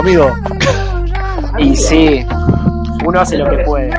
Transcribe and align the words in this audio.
Amigo. 0.00 0.34
Y 1.58 1.76
sí, 1.76 2.26
uno 3.04 3.20
hace 3.20 3.38
lo 3.38 3.50
que 3.50 3.58
puede. 3.58 3.90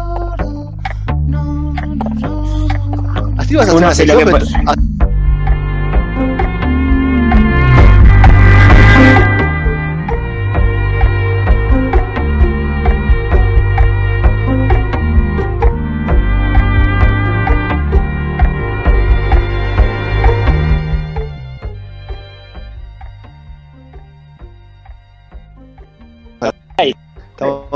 Así 3.38 3.56
vas 3.56 3.70
a 3.70 3.74
Uno 3.74 3.88
hace 3.88 4.06
lo 4.06 4.18
que 4.18 4.26
puede. 4.26 4.46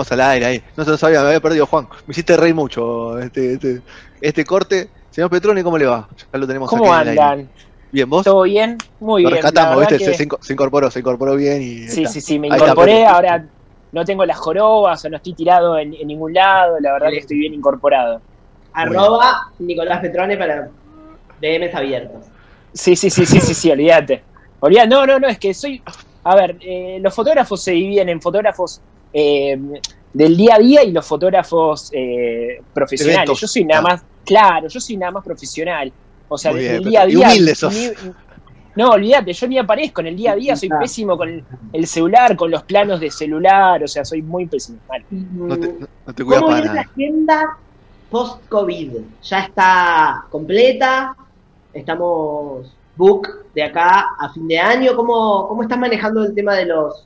Estamos 0.05 0.11
al 0.25 0.31
aire 0.31 0.45
ahí. 0.45 0.63
No 0.77 0.83
se 0.85 0.91
lo 0.91 0.97
sabía, 0.97 1.21
me 1.21 1.27
había 1.27 1.39
perdido 1.39 1.65
Juan. 1.65 1.87
Me 2.05 2.11
hiciste 2.11 2.37
reír 2.37 2.53
mucho 2.55 3.17
este, 3.19 3.53
este, 3.53 3.81
este 4.21 4.45
corte. 4.45 4.89
Señor 5.09 5.29
Petroni, 5.29 5.63
¿cómo 5.63 5.77
le 5.77 5.85
va? 5.85 6.07
Ya 6.31 6.39
lo 6.39 6.45
tenemos 6.47 6.69
¿Cómo 6.69 6.93
aquí 6.93 6.93
en 6.93 7.01
el 7.01 7.09
aire. 7.09 7.21
andan? 7.21 7.49
Bien, 7.91 8.09
¿vos? 8.09 8.23
¿Todo 8.25 8.43
bien? 8.43 8.77
Muy 8.99 9.23
lo 9.23 9.29
bien. 9.29 9.41
rescatamos, 9.41 9.79
¿viste? 9.79 9.99
Se- 9.99 10.11
que- 10.11 10.17
Se, 10.17 10.27
inco- 10.27 10.37
se 10.41 10.53
incorporó, 10.53 10.91
se 10.91 10.99
incorporó 10.99 11.35
bien 11.35 11.61
y. 11.61 11.87
Sí, 11.87 12.01
está. 12.03 12.13
sí, 12.13 12.21
sí, 12.21 12.39
me 12.39 12.47
está, 12.49 12.59
incorporé, 12.59 13.05
ahora 13.05 13.45
no 13.93 14.03
tengo 14.05 14.25
las 14.25 14.37
jorobas 14.37 15.03
o 15.05 15.09
no 15.09 15.17
estoy 15.17 15.33
tirado 15.33 15.77
en, 15.77 15.93
en 15.93 16.07
ningún 16.07 16.33
lado, 16.33 16.79
la 16.81 16.91
verdad 16.93 17.09
que 17.09 17.19
estoy 17.19 17.37
bien 17.37 17.53
incorporado. 17.53 18.21
Arroba 18.73 19.51
Nicolás 19.59 20.01
Petrone 20.01 20.35
para 20.37 20.69
DMs 21.41 21.73
abiertos. 21.73 22.25
Sí, 22.73 22.95
sí, 22.95 23.09
sí, 23.09 23.25
sí, 23.25 23.39
sí, 23.39 23.53
sí, 23.53 23.71
olvídate. 23.71 24.21
Olvídate, 24.59 24.89
no, 24.89 25.05
no, 25.05 25.17
no, 25.19 25.27
es 25.27 25.39
que 25.39 25.53
soy. 25.53 25.81
A 26.25 26.35
ver, 26.35 26.57
eh, 26.61 26.97
los 27.01 27.13
fotógrafos 27.13 27.63
se 27.63 27.71
dividen 27.71 28.09
en 28.09 28.19
fotógrafos 28.21 28.81
eh, 29.17 29.57
del 30.13 30.35
día 30.35 30.55
a 30.55 30.59
día 30.59 30.83
y 30.83 30.91
los 30.91 31.05
fotógrafos 31.05 31.89
eh, 31.93 32.61
profesionales. 32.73 33.17
Eventos. 33.19 33.39
Yo 33.41 33.47
soy 33.47 33.63
nada 33.63 33.79
Ah. 33.79 33.83
más, 33.83 34.03
claro, 34.25 34.67
yo 34.67 34.79
soy 34.81 34.97
nada 34.97 35.11
más 35.13 35.23
profesional. 35.23 35.91
O 36.27 36.37
sea, 36.37 36.51
Muy 36.51 36.63
del 36.63 36.79
bien, 36.79 36.89
día 36.89 37.01
a 37.01 37.05
día. 37.05 37.27
humilde 37.29 37.55
sos. 37.55 37.73
ni- 37.73 37.91
no, 38.75 38.89
olvídate, 38.89 39.31
yo 39.31 39.47
ni 39.47 39.57
aparezco 39.57 40.01
en 40.01 40.07
el 40.07 40.17
día 40.17 40.33
a 40.33 40.35
día, 40.35 40.55
soy 40.57 40.67
Ah. 40.69 40.79
pésimo 40.79 41.15
con 41.15 41.29
el, 41.29 41.43
el 41.71 41.87
celular, 41.87 42.35
con 42.35 42.51
los 42.51 42.63
planos 42.63 42.99
de 42.99 43.09
celular, 43.09 43.81
o 43.81 43.87
sea, 43.87 44.03
soy 44.03 44.21
muy 44.21 44.47
pésimo. 44.47 44.79
No 45.11 45.57
te, 45.57 45.67
no- 45.69 45.87
no 46.05 46.13
te 46.13 46.23
¿Cómo 46.25 46.47
para 46.47 46.59
viene 46.61 46.73
la 46.75 46.81
agenda 46.81 47.57
post-COVID? 48.09 48.91
Ya 49.23 49.39
está 49.39 50.25
completa, 50.29 51.15
estamos 51.73 52.75
book 52.97 53.27
de 53.53 53.63
acá 53.63 54.05
a 54.19 54.29
fin 54.33 54.47
de 54.47 54.57
año. 54.59 54.95
¿Cómo, 54.95 55.47
cómo 55.47 55.63
estás 55.63 55.77
manejando 55.77 56.23
el 56.23 56.33
tema 56.35 56.53
de 56.55 56.65
los, 56.65 57.05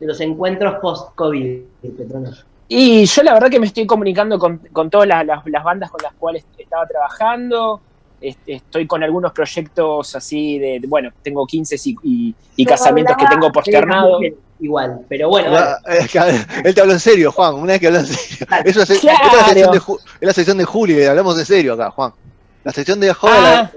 de 0.00 0.06
los 0.06 0.20
encuentros 0.20 0.76
post-COVID, 0.80 1.58
Petrona? 1.96 2.30
Y 2.68 3.06
yo 3.06 3.22
la 3.22 3.32
verdad 3.34 3.48
que 3.50 3.58
me 3.60 3.66
estoy 3.66 3.86
comunicando 3.86 4.38
con, 4.38 4.58
con 4.72 4.90
todas 4.90 5.08
las, 5.08 5.24
las- 5.24 5.46
las 5.46 5.64
bandas 5.64 5.90
con 5.90 6.00
las 6.02 6.12
cuales 6.14 6.44
estaba 6.58 6.86
trabajando. 6.86 7.80
Este, 8.20 8.54
estoy 8.54 8.86
con 8.86 9.02
algunos 9.04 9.32
proyectos 9.32 10.14
así 10.16 10.58
de, 10.58 10.80
de- 10.80 10.86
bueno, 10.88 11.10
tengo 11.22 11.46
15 11.46 11.76
y, 12.02 12.34
y- 12.56 12.64
casamientos 12.66 13.16
que 13.16 13.26
tengo 13.26 13.50
posternados. 13.52 14.20
Igual, 14.60 15.02
pero 15.08 15.28
bueno, 15.28 15.56
es 15.86 16.10
que, 16.10 16.18
él 16.64 16.74
te 16.74 16.80
habló 16.80 16.92
en 16.92 16.98
serio, 16.98 17.30
Juan. 17.30 17.54
Una 17.54 17.74
vez 17.74 17.80
que 17.80 17.86
habló 17.86 18.00
en 18.00 18.06
serio. 18.06 18.46
Eso 18.64 18.82
es, 18.82 19.04
la 19.04 19.44
sección 19.46 19.70
de, 19.70 19.78
es 19.78 20.26
la 20.26 20.32
sección 20.32 20.58
de 20.58 20.64
Juli. 20.64 21.04
Hablamos 21.04 21.38
en 21.38 21.46
serio 21.46 21.74
acá, 21.74 21.92
Juan. 21.92 22.12
La 22.64 22.72
sección 22.72 22.98
de 22.98 23.14
joda. 23.14 23.60
Ah, 23.60 23.70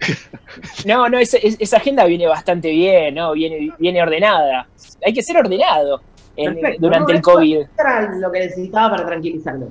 no, 0.86 1.08
no, 1.08 1.18
esa, 1.18 1.36
es- 1.38 1.56
esa 1.58 1.76
agenda 1.78 2.04
viene 2.04 2.26
bastante 2.26 2.70
bien, 2.70 3.14
¿no? 3.14 3.32
Viene, 3.32 3.70
viene 3.78 4.02
ordenada. 4.02 4.66
Hay 5.04 5.12
que 5.12 5.22
ser 5.22 5.36
ordenado 5.36 6.00
en- 6.36 6.54
Perfecto. 6.54 6.80
durante 6.86 7.12
No, 7.12 7.16
el 7.18 7.22
COVID. 7.22 7.58
era 7.78 8.14
lo 8.14 8.32
que 8.32 8.38
necesitaba 8.40 8.90
para 8.96 9.06
tranquilizarme. 9.06 9.66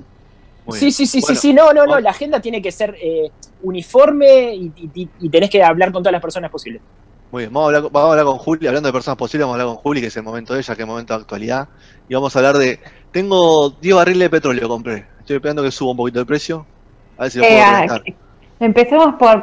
Muy 0.66 0.78
Sí, 0.78 0.84
bien. 0.86 0.92
sí, 0.92 1.06
sí, 1.06 1.20
Bueno, 1.20 1.34
sí, 1.34 1.48
sí, 1.48 1.54
no, 1.54 1.72
no, 1.72 1.86
no, 1.86 2.00
la 2.00 2.10
agenda 2.10 2.40
tiene 2.40 2.60
que 2.62 2.70
ser 2.70 2.96
eh, 3.00 3.30
uniforme 3.62 4.54
y, 4.54 4.72
y- 4.94 5.08
y 5.20 5.28
tenés 5.30 5.50
que 5.50 5.62
hablar 5.62 5.90
con 5.92 6.02
todas 6.02 6.12
las 6.12 6.22
personas 6.22 6.50
posibles. 6.50 6.82
Muy 7.32 7.44
bien, 7.44 7.52
vamos 7.52 7.72
a, 7.72 7.76
hablar, 7.76 7.92
vamos 7.92 8.08
a 8.08 8.10
hablar 8.10 8.26
con 8.26 8.38
Juli, 8.38 8.66
hablando 8.66 8.88
de 8.88 8.92
personas 8.92 9.16
posibles, 9.16 9.46
vamos 9.46 9.58
a 9.58 9.62
hablar 9.62 9.74
con 9.76 9.82
Juli, 9.82 10.00
que 10.00 10.08
es 10.08 10.16
el 10.16 10.22
momento 10.24 10.52
de 10.52 10.60
ella, 10.60 10.74
que 10.74 10.82
es 10.82 10.84
el 10.84 10.86
momento 10.86 11.14
de 11.14 11.20
actualidad. 11.20 11.68
Y 12.08 12.14
vamos 12.14 12.34
a 12.34 12.38
hablar 12.40 12.56
de. 12.58 12.80
Tengo 13.12 13.70
10 13.70 13.94
barriles 13.94 14.20
de 14.22 14.30
petróleo, 14.30 14.68
compré. 14.68 15.06
Estoy 15.20 15.36
esperando 15.36 15.62
que 15.62 15.70
suba 15.70 15.92
un 15.92 15.96
poquito 15.96 16.18
el 16.20 16.26
precio. 16.26 16.66
A 17.16 17.22
ver 17.22 17.30
si 17.30 17.38
lo 17.38 17.44
Eh, 17.44 17.62
puedo. 17.86 18.02
Empecemos 18.60 19.14
por, 19.14 19.42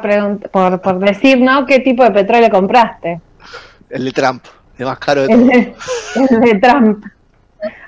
por, 0.50 0.80
por 0.80 0.98
decir, 1.00 1.40
¿no? 1.40 1.66
¿Qué 1.66 1.80
tipo 1.80 2.04
de 2.04 2.12
petróleo 2.12 2.48
compraste? 2.50 3.20
El 3.90 4.04
de 4.04 4.12
Trump, 4.12 4.44
el 4.78 4.86
más 4.86 4.98
caro 4.98 5.22
de 5.22 5.28
todos. 6.16 6.30
el 6.30 6.40
de 6.40 6.54
Trump. 6.60 7.04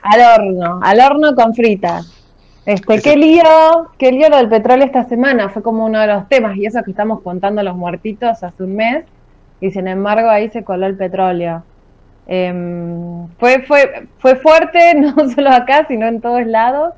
Al 0.03 0.21
horno, 0.41 0.81
al 0.83 1.01
horno 1.01 1.35
con 1.37 1.55
fritas. 1.55 2.17
Este, 2.67 2.95
Ese- 2.95 3.03
qué 3.11 3.17
lío, 3.17 3.43
qué 3.99 4.11
lío 4.13 4.29
lo 4.29 4.37
del 4.39 4.49
petróleo 4.49 4.85
esta 4.85 5.05
semana, 5.09 5.49
fue 5.49 5.63
como 5.63 5.85
uno 5.85 6.01
de 6.01 6.09
los 6.09 6.29
temas, 6.29 6.57
y 6.57 6.67
eso 6.67 6.83
que 6.83 6.91
estamos 6.91 7.21
contando 7.23 7.63
los 7.63 7.77
muertitos 7.77 8.43
hace 8.43 8.63
un 8.63 8.75
mes, 8.77 9.05
y 9.61 9.71
sin 9.71 9.87
embargo 9.89 10.29
ahí 10.29 10.51
se 10.51 10.65
coló 10.65 10.87
el 10.87 10.97
petróleo. 10.97 11.63
Em, 12.27 13.29
fue, 13.39 13.63
fue, 13.63 14.09
fue 14.19 14.37
fuerte, 14.37 14.95
no 14.97 15.15
solo 15.31 15.51
acá, 15.51 15.87
sino 15.89 16.07
en 16.07 16.21
todos 16.21 16.45
lados. 16.47 16.95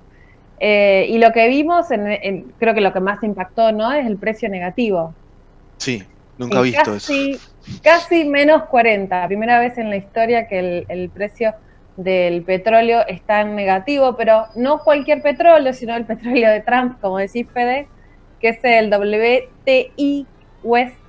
Eh, 0.62 1.06
y 1.10 1.18
lo 1.18 1.32
que 1.32 1.48
vimos, 1.48 1.91
en, 1.91 2.06
en- 2.09 2.50
creo 2.59 2.74
que 2.74 2.80
lo 2.82 2.92
que 2.94 3.00
más 3.00 3.22
impactó, 3.24 3.72
¿no? 3.72 3.92
Es 3.92 4.06
el 4.06 4.18
precio 4.18 4.48
negativo. 4.48 5.18
Sí, 5.78 6.03
nunca 6.38 6.60
he 6.60 6.62
visto 6.62 6.94
eso. 6.94 7.12
casi, 7.12 7.44
Casi 7.82 8.24
menos 8.24 8.64
40. 8.68 9.26
Primera 9.28 9.60
vez 9.60 9.78
en 9.78 9.91
la 9.91 9.97
historia 9.97 10.47
que 10.48 10.59
el, 10.59 10.86
el 10.88 11.10
precio 11.12 11.54
del 11.97 12.44
petróleo 12.44 13.04
está 13.06 13.41
en 13.42 13.54
negativo, 13.56 14.16
pero 14.16 14.47
no 14.54 14.80
cualquier 14.80 15.22
petróleo, 15.22 15.72
sino 15.72 15.97
el 15.97 16.06
petróleo 16.09 16.50
de 16.50 16.62
Trump, 16.62 16.98
como 17.00 17.18
decís, 17.18 17.50
Fede, 17.53 17.91
que 18.38 18.50
es 18.50 18.58
el 18.65 18.91
WTI 18.91 20.30
West 20.62 21.00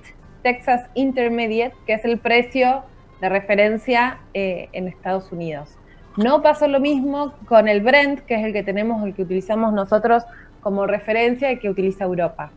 Texas 0.42 0.82
Intermediate, 0.94 1.76
que 1.86 1.94
es 1.94 2.04
el 2.04 2.20
precio 2.20 2.84
de 3.18 3.28
referencia 3.28 4.20
eh, 4.34 4.68
en 4.72 4.88
Estados 4.88 5.32
Unidos. 5.32 5.78
No 6.16 6.42
pasó 6.42 6.68
lo 6.68 6.80
mismo 6.80 7.34
con 7.46 7.68
el 7.68 7.80
Brent, 7.80 8.20
que 8.20 8.36
es 8.36 8.44
el 8.44 8.52
que 8.52 8.62
tenemos, 8.62 9.04
el 9.04 9.14
que 9.14 9.22
utilizamos 9.22 9.72
nosotros 9.72 10.24
como 10.60 10.86
referencia 10.86 11.50
y 11.52 11.58
que 11.58 11.68
utiliza 11.68 12.04
Europa. 12.04 12.50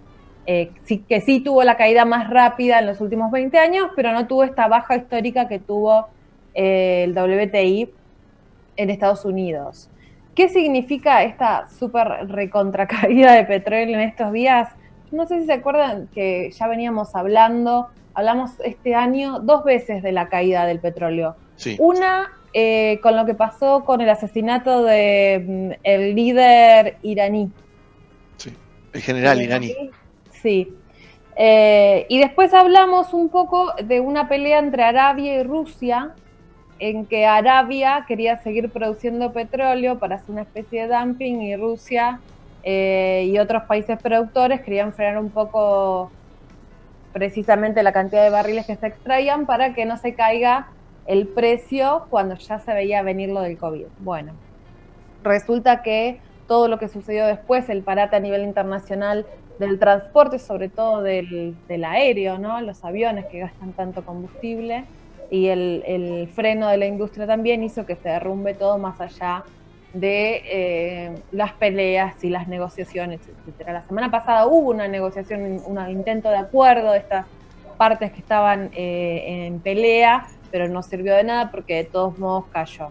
Eh, 0.45 0.71
sí, 0.83 0.99
que 0.99 1.19
sí 1.21 1.41
tuvo 1.41 1.63
la 1.63 1.75
caída 1.75 2.05
más 2.05 2.29
rápida 2.29 2.79
en 2.79 2.85
los 2.85 3.01
últimos 3.01 3.31
20 3.31 3.57
años, 3.57 3.89
pero 3.95 4.13
no 4.13 4.27
tuvo 4.27 4.43
esta 4.43 4.67
baja 4.67 4.95
histórica 4.95 5.47
que 5.47 5.59
tuvo 5.59 6.07
eh, 6.53 7.03
el 7.03 7.17
WTI 7.17 7.89
en 8.77 8.89
Estados 8.89 9.25
Unidos. 9.25 9.89
¿Qué 10.35 10.49
significa 10.49 11.23
esta 11.23 11.67
súper 11.67 12.07
recontracaída 12.29 13.33
de 13.33 13.43
petróleo 13.43 13.95
en 13.95 14.01
estos 14.01 14.31
días? 14.31 14.69
no 15.11 15.25
sé 15.25 15.39
si 15.39 15.45
se 15.45 15.53
acuerdan 15.53 16.07
que 16.13 16.51
ya 16.51 16.67
veníamos 16.67 17.15
hablando, 17.15 17.87
hablamos 18.13 18.51
este 18.63 18.95
año 18.95 19.39
dos 19.39 19.63
veces 19.63 20.03
de 20.03 20.11
la 20.11 20.27
caída 20.27 20.65
del 20.65 20.79
petróleo. 20.79 21.35
Sí. 21.55 21.77
Una 21.79 22.31
eh, 22.53 22.99
con 23.01 23.15
lo 23.15 23.25
que 23.25 23.33
pasó 23.33 23.83
con 23.85 24.01
el 24.01 24.09
asesinato 24.09 24.83
de 24.83 25.43
mm, 25.45 25.71
el 25.83 26.15
líder 26.15 26.97
iraní. 27.03 27.51
El 28.93 29.01
general 29.01 29.41
iraní. 29.41 29.73
Sí. 30.31 30.73
Eh, 31.35 32.05
y 32.09 32.19
después 32.19 32.53
hablamos 32.53 33.13
un 33.13 33.29
poco 33.29 33.73
de 33.83 33.99
una 33.99 34.27
pelea 34.27 34.59
entre 34.59 34.83
Arabia 34.83 35.39
y 35.39 35.43
Rusia, 35.43 36.15
en 36.79 37.05
que 37.05 37.25
Arabia 37.25 38.05
quería 38.07 38.41
seguir 38.41 38.69
produciendo 38.71 39.33
petróleo 39.33 39.99
para 39.99 40.15
hacer 40.15 40.31
una 40.31 40.41
especie 40.43 40.87
de 40.87 40.95
dumping 40.95 41.41
y 41.41 41.55
Rusia 41.55 42.19
eh, 42.63 43.29
y 43.31 43.37
otros 43.39 43.63
países 43.63 43.99
productores 44.01 44.61
querían 44.61 44.93
frenar 44.93 45.19
un 45.19 45.29
poco 45.29 46.11
precisamente 47.13 47.81
la 47.81 47.93
cantidad 47.93 48.23
de 48.23 48.29
barriles 48.29 48.65
que 48.65 48.75
se 48.75 48.87
extraían 48.87 49.45
para 49.45 49.73
que 49.73 49.85
no 49.85 49.97
se 49.97 50.13
caiga 50.13 50.67
el 51.07 51.27
precio 51.27 52.05
cuando 52.09 52.35
ya 52.35 52.59
se 52.59 52.73
veía 52.73 53.01
venir 53.01 53.29
lo 53.29 53.41
del 53.41 53.57
COVID. 53.57 53.87
Bueno, 53.99 54.33
resulta 55.23 55.81
que 55.81 56.19
todo 56.47 56.67
lo 56.67 56.77
que 56.77 56.87
sucedió 56.87 57.25
después, 57.25 57.69
el 57.69 57.81
parate 57.81 58.15
a 58.15 58.19
nivel 58.19 58.43
internacional 58.43 59.25
del 59.59 59.79
transporte, 59.79 60.37
sobre 60.39 60.69
todo 60.69 61.01
del, 61.01 61.55
del 61.67 61.83
aéreo, 61.83 62.37
¿no? 62.37 62.61
los 62.61 62.83
aviones 62.85 63.25
que 63.25 63.39
gastan 63.39 63.73
tanto 63.73 64.03
combustible, 64.05 64.85
y 65.29 65.47
el, 65.47 65.83
el, 65.85 66.27
freno 66.29 66.69
de 66.69 66.77
la 66.77 66.85
industria 66.85 67.27
también 67.27 67.61
hizo 67.61 67.85
que 67.85 67.95
se 67.97 68.07
derrumbe 68.07 68.53
todo 68.53 68.77
más 68.77 69.01
allá 69.01 69.43
de 69.93 70.41
eh, 70.45 71.15
las 71.31 71.51
peleas 71.53 72.23
y 72.23 72.29
las 72.29 72.47
negociaciones, 72.47 73.19
etc. 73.45 73.67
La 73.67 73.85
semana 73.87 74.09
pasada 74.09 74.47
hubo 74.47 74.69
una 74.69 74.87
negociación, 74.87 75.61
un 75.65 75.89
intento 75.89 76.29
de 76.29 76.37
acuerdo 76.37 76.91
de 76.91 76.99
estas 76.99 77.25
partes 77.77 78.11
que 78.11 78.19
estaban 78.19 78.69
eh, 78.73 79.47
en 79.47 79.59
pelea, 79.59 80.27
pero 80.51 80.67
no 80.67 80.83
sirvió 80.83 81.15
de 81.15 81.23
nada 81.23 81.51
porque 81.51 81.75
de 81.75 81.83
todos 81.85 82.17
modos 82.17 82.45
cayó. 82.51 82.89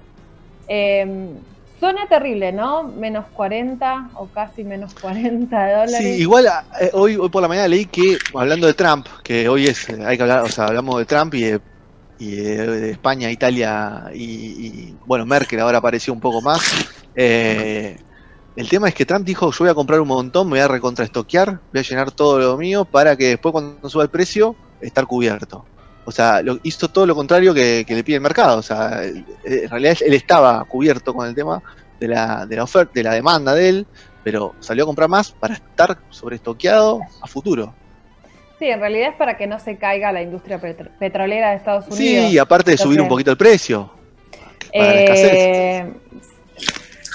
Eh, 0.69 1.35
Suena 1.79 2.06
terrible, 2.08 2.53
¿no? 2.53 2.85
Menos 2.85 3.26
40 3.35 4.11
o 4.14 4.26
casi 4.29 4.64
menos 4.64 4.94
40 4.94 5.73
dólares. 5.73 5.97
Sí, 5.99 6.23
igual 6.23 6.47
eh, 6.81 6.91
hoy, 6.94 7.17
hoy 7.17 7.29
por 7.29 7.43
la 7.43 7.49
mañana 7.49 7.69
leí 7.69 7.85
que, 7.85 8.17
hablando 8.35 8.67
de 8.67 8.73
Trump, 8.73 9.06
que 9.23 9.47
hoy 9.49 9.67
es, 9.67 9.88
hay 9.91 10.17
que 10.17 10.23
hablar, 10.23 10.43
o 10.43 10.49
sea, 10.49 10.67
hablamos 10.67 10.99
de 10.99 11.05
Trump 11.05 11.35
y 11.35 11.43
de, 11.43 12.91
España, 12.91 13.31
Italia 13.31 14.05
y, 14.14 14.25
y, 14.25 14.97
bueno, 15.05 15.26
Merkel 15.26 15.61
ahora 15.61 15.79
apareció 15.79 16.12
un 16.12 16.20
poco 16.20 16.41
más. 16.41 16.62
Eh, 17.19 17.99
el 18.56 18.69
tema 18.69 18.88
es 18.88 18.94
que 18.94 19.06
Trump 19.06 19.25
dijo, 19.25 19.50
yo 19.50 19.59
voy 19.61 19.69
a 19.70 19.75
comprar 19.75 20.00
un 20.00 20.09
montón, 20.09 20.47
me 20.49 20.52
voy 20.52 20.61
a 20.61 20.69
recontraestoquear, 20.69 21.61
voy 21.73 21.81
a 21.81 21.82
llenar 21.82 22.11
todo 22.11 22.38
lo 22.38 22.56
mío 22.56 22.85
para 22.85 23.17
que 23.17 23.29
después 23.29 23.52
cuando 23.52 23.88
suba 23.88 24.02
el 24.02 24.11
precio, 24.11 24.55
estar 24.81 25.06
cubierto. 25.06 25.64
O 26.06 26.12
sea, 26.12 26.41
lo, 26.41 26.58
hizo 26.62 26.88
todo 26.88 27.05
lo 27.05 27.14
contrario 27.14 27.53
que, 27.53 27.85
que, 27.87 27.94
le 27.94 28.05
pide 28.05 28.17
el 28.17 28.23
mercado. 28.23 28.58
O 28.58 28.62
sea, 28.62 29.03
en 29.05 29.69
realidad 29.69 29.99
él 30.00 30.14
estaba 30.14 30.64
cubierto 30.64 31.12
con 31.12 31.26
el 31.26 31.35
tema 31.35 31.62
de 32.00 32.08
la, 32.08 32.47
de 32.47 32.56
la 32.56 32.62
oferta, 32.62 32.93
de 32.94 33.03
la 33.03 33.12
demanda 33.12 33.55
de 33.55 33.69
él, 33.69 33.87
pero 34.23 34.55
salió 34.61 34.85
a 34.85 34.87
comprar 34.87 35.08
más 35.08 35.32
para 35.32 35.55
estar 35.55 35.99
sobreestoqueado 36.11 37.00
a 37.20 37.26
futuro. 37.26 37.75
Sí, 38.58 38.67
en 38.67 38.81
realidad 38.81 39.11
es 39.11 39.17
para 39.17 39.37
que 39.37 39.47
no 39.47 39.58
se 39.58 39.76
caiga 39.76 40.12
la 40.12 40.23
industria 40.23 40.58
petro 40.58 40.88
petrolera 40.99 41.50
de 41.50 41.56
Estados 41.56 41.87
Unidos. 41.88 41.99
Sí, 41.99 42.35
y 42.35 42.38
aparte 42.38 42.70
de 42.70 42.79
subir 42.79 43.00
un 43.00 43.09
poquito 43.09 43.31
el 43.31 43.37
precio. 43.37 43.91
Para 44.73 44.94
eh, 44.94 45.93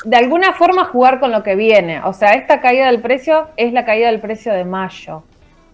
de 0.06 0.18
alguna 0.18 0.54
forma 0.54 0.86
jugar 0.86 1.20
con 1.20 1.32
lo 1.32 1.44
que 1.44 1.56
viene. 1.56 2.02
O 2.04 2.14
sea, 2.14 2.34
esta 2.34 2.60
caída 2.62 2.88
del 2.88 3.02
precio 3.02 3.50
es 3.58 3.74
la 3.74 3.86
caída 3.86 4.08
del 4.08 4.20
precio 4.20 4.54
de 4.54 4.66
mayo. 4.66 5.24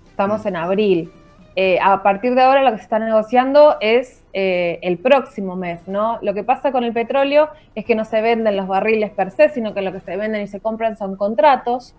Estamos 0.10 0.44
mm. 0.44 0.48
en 0.48 0.56
abril. 0.56 1.12
Eh, 1.60 1.80
a 1.82 2.04
partir 2.04 2.36
de 2.36 2.42
ahora 2.44 2.62
lo 2.62 2.70
que 2.70 2.78
se 2.78 2.84
está 2.84 3.00
negociando 3.00 3.78
es 3.82 4.22
eh, 4.32 4.78
el 4.84 5.00
próximo 5.00 5.56
mes, 5.56 5.80
¿no? 5.88 6.20
Lo 6.22 6.36
que 6.36 6.44
pasa 6.44 6.72
con 6.72 6.84
el 6.84 6.94
petróleo 6.94 7.50
es 7.74 7.84
que 7.84 7.96
no 7.96 8.06
se 8.06 8.22
venden 8.22 8.56
los 8.56 8.68
barriles 8.68 9.10
per 9.10 9.32
se, 9.32 9.50
sino 9.50 9.74
que 9.74 9.82
lo 9.82 9.92
que 9.92 10.00
se 10.00 10.16
venden 10.18 10.44
y 10.44 10.48
se 10.48 10.60
compran 10.60 10.98
son 10.98 11.16
contratos 11.16 11.96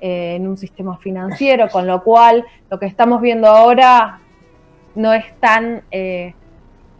eh, 0.00 0.36
en 0.36 0.48
un 0.48 0.56
sistema 0.56 0.96
financiero, 0.96 1.68
con 1.68 1.86
lo 1.86 2.02
cual 2.02 2.42
lo 2.70 2.78
que 2.78 2.86
estamos 2.86 3.20
viendo 3.20 3.48
ahora 3.48 4.20
no 4.94 5.12
es 5.12 5.26
tan 5.40 5.82
eh, 5.90 6.32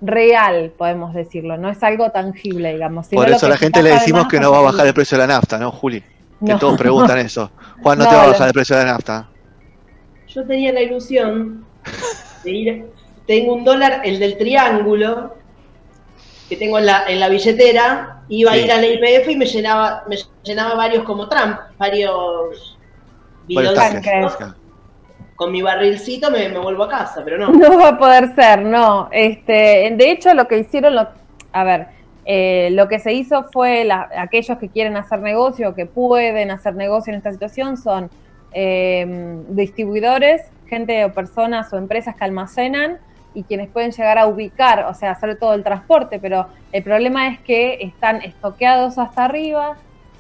real, 0.03 0.75
podemos 0.77 1.15
decirlo, 1.15 1.56
no 1.56 1.71
es 1.71 1.82
algo 1.82 2.11
tangible, 2.11 2.75
digamos. 2.75 3.09
Por 3.09 3.31
eso 3.31 3.47
a 3.47 3.49
la 3.49 3.56
gente 3.56 3.82
le 3.82 3.93
decimos 3.93 4.29
que 4.29 4.38
no 4.38 4.53
va 4.53 4.59
a 4.59 4.62
bajar 4.65 4.87
el 4.87 4.93
precio 4.93 5.17
de 5.17 5.27
la 5.27 5.32
nafta, 5.32 5.56
¿no, 5.56 5.73
Juli? 5.73 6.03
Que 6.03 6.53
No. 6.53 6.59
todos 6.59 6.77
preguntan 6.77 7.17
eso. 7.17 7.50
Juan, 7.82 7.97
no, 7.97 8.05
No, 8.05 8.11
te 8.11 8.17
va 8.17 8.25
a 8.25 8.27
bajar 8.27 8.49
el 8.49 8.53
precio 8.53 8.77
de 8.77 8.85
la 8.85 8.93
nafta. 8.93 9.31
Yo 10.29 10.47
tenía 10.47 10.75
la 10.75 10.82
ilusión 10.82 11.69
de 12.44 12.50
ir. 12.50 12.87
Tengo 13.27 13.55
un 13.55 13.65
dólar, 13.65 14.00
el 14.05 14.19
del 14.19 14.37
triángulo, 14.37 15.35
que 16.49 16.56
tengo 16.56 16.79
en 16.79 16.87
la, 16.87 17.05
en 17.06 17.21
la 17.21 17.29
billetera. 17.29 18.23
Iba 18.29 18.53
Sí. 18.53 18.59
a 18.61 18.62
ir 18.65 18.73
a 18.73 18.77
la 18.77 18.87
IPF 18.87 19.29
y 19.29 19.37
me 19.37 19.47
llenaba, 19.47 20.05
me 20.09 20.17
llenaba 20.43 20.75
varios 20.75 21.05
como 21.05 21.29
Trump, 21.29 21.56
varios. 21.79 22.77
Con 25.37 25.53
mi 25.53 25.62
barrilcito 25.62 26.31
me, 26.31 26.49
me 26.49 26.59
vuelvo 26.59 26.85
a 26.85 26.88
casa, 26.88 27.23
pero 27.25 27.38
no. 27.38 27.50
No 27.50 27.79
va 27.79 27.88
a 27.88 27.99
poder 27.99 28.35
ser, 28.35 28.62
no. 28.62 29.09
Este, 29.11 29.93
de 29.97 30.11
hecho, 30.11 30.35
lo 30.35 30.47
que 30.47 30.59
hicieron, 30.59 30.94
lo, 30.94 31.09
a 31.53 31.65
ver, 31.65 31.87
eh, 32.27 32.69
lo 32.73 32.87
que 32.88 32.99
se 32.99 33.12
hizo 33.15 33.44
fue 33.53 33.85
la- 33.85 34.09
aquellos 34.19 34.59
que 34.59 34.69
quieren 34.69 34.97
hacer 34.97 35.21
negocio, 35.21 35.75
que 35.75 35.87
pueden 35.87 36.50
hacer 36.50 36.75
negocio 36.75 37.12
en 37.12 37.17
esta 37.19 37.32
situación, 37.32 37.77
son 37.77 38.11
eh, 38.53 39.37
distribuidores, 39.49 40.43
gente 40.70 41.05
o 41.05 41.12
personas 41.12 41.70
o 41.72 41.76
empresas 41.76 42.14
que 42.17 42.25
almacenan 42.25 42.99
y 43.34 43.43
quienes 43.43 43.69
pueden 43.69 43.90
llegar 43.93 44.17
a 44.19 44.26
ubicar, 44.26 44.87
o 44.87 44.94
sea, 44.94 45.11
hacer 45.11 45.37
todo 45.38 45.52
el 45.55 45.62
transporte, 45.62 46.19
pero 46.19 46.46
el 46.72 46.82
problema 46.82 47.28
es 47.28 47.38
que 47.40 47.78
están 47.82 48.22
estoqueados 48.22 48.96
hasta 48.99 49.25
arriba, 49.26 49.76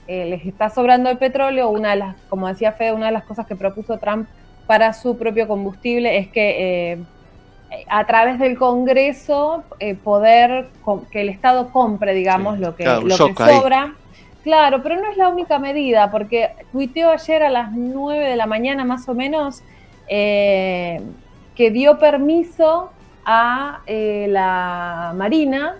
eh, 0.06 0.26
les 0.26 0.44
está 0.44 0.68
sobrando 0.70 1.08
el 1.08 1.18
petróleo, 1.18 1.70
una 1.70 1.90
de 1.90 1.96
las, 1.96 2.16
como 2.28 2.48
decía 2.48 2.72
Fede, 2.72 2.92
una 2.92 3.06
de 3.06 3.12
las 3.12 3.24
cosas 3.24 3.46
que 3.46 3.56
propuso 3.56 3.98
Trump 3.98 4.28
para 4.66 4.92
su 4.92 5.16
propio 5.16 5.48
combustible 5.48 6.18
es 6.18 6.28
que 6.28 6.92
eh, 6.92 6.98
a 7.88 8.04
través 8.06 8.38
del 8.38 8.56
Congreso 8.58 9.64
eh, 9.78 9.94
poder 9.94 10.68
que 11.10 11.20
el 11.22 11.28
Estado 11.28 11.70
compre, 11.70 12.14
digamos, 12.14 12.56
Sí, 12.56 12.62
lo 12.62 12.76
que, 12.76 12.84
claro, 12.84 13.02
lo 13.02 13.14
ahí. 13.14 13.34
sobra. 13.34 13.94
Claro, 14.42 14.82
pero 14.82 14.96
no 14.96 15.10
es 15.10 15.16
la 15.16 15.28
única 15.28 15.58
medida, 15.58 16.10
porque 16.10 16.50
tuiteó 16.72 17.10
ayer 17.10 17.42
a 17.42 17.50
las 17.50 17.72
9 17.72 18.24
de 18.26 18.36
la 18.36 18.46
mañana 18.46 18.84
más 18.84 19.08
o 19.08 19.14
menos 19.14 19.62
eh, 20.10 21.00
que 21.54 21.70
dio 21.70 21.98
permiso 21.98 22.90
a 23.24 23.80
eh, 23.86 24.26
la 24.28 25.14
Marina, 25.16 25.76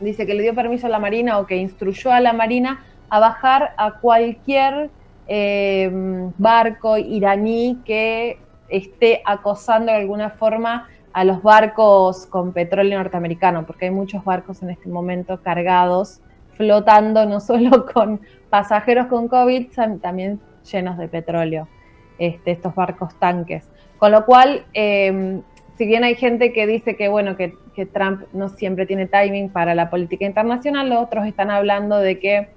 dice 0.00 0.26
que 0.26 0.34
le 0.34 0.42
dio 0.42 0.54
permiso 0.54 0.86
a 0.86 0.90
la 0.90 0.98
Marina 0.98 1.38
o 1.38 1.46
que 1.46 1.56
instruyó 1.56 2.10
a 2.10 2.20
la 2.20 2.32
Marina 2.32 2.82
a 3.10 3.20
bajar 3.20 3.74
a 3.76 4.00
cualquier 4.00 4.90
eh, 5.28 5.90
barco 6.38 6.96
iraní 6.96 7.78
que 7.84 8.38
esté 8.68 9.20
acosando 9.26 9.92
de 9.92 9.98
alguna 9.98 10.30
forma 10.30 10.88
a 11.12 11.24
los 11.24 11.42
barcos 11.42 12.26
con 12.26 12.52
petróleo 12.52 12.98
norteamericano, 12.98 13.66
porque 13.66 13.84
hay 13.84 13.90
muchos 13.90 14.24
barcos 14.24 14.62
en 14.62 14.70
este 14.70 14.88
momento 14.88 15.40
cargados, 15.42 16.20
flotando 16.56 17.26
no 17.26 17.40
solo 17.40 17.86
con 17.92 18.20
pasajeros 18.48 19.06
con 19.06 19.28
COVID, 19.28 19.68
también 20.00 20.40
llenos 20.70 20.96
de 20.96 21.08
petróleo, 21.08 21.68
este, 22.18 22.50
estos 22.52 22.74
barcos 22.74 23.18
tanques. 23.18 23.64
Con 23.98 24.12
lo 24.12 24.24
cual, 24.26 24.66
eh, 24.74 25.40
si 25.78 25.86
bien 25.86 26.04
hay 26.04 26.14
gente 26.14 26.52
que 26.52 26.66
dice 26.66 26.96
que 26.96 27.08
bueno 27.08 27.36
que, 27.36 27.54
que 27.74 27.86
Trump 27.86 28.22
no 28.32 28.48
siempre 28.48 28.86
tiene 28.86 29.06
timing 29.06 29.48
para 29.50 29.74
la 29.74 29.90
política 29.90 30.24
internacional, 30.24 30.88
los 30.88 31.02
otros 31.02 31.26
están 31.26 31.50
hablando 31.50 31.98
de 31.98 32.18
que 32.18 32.48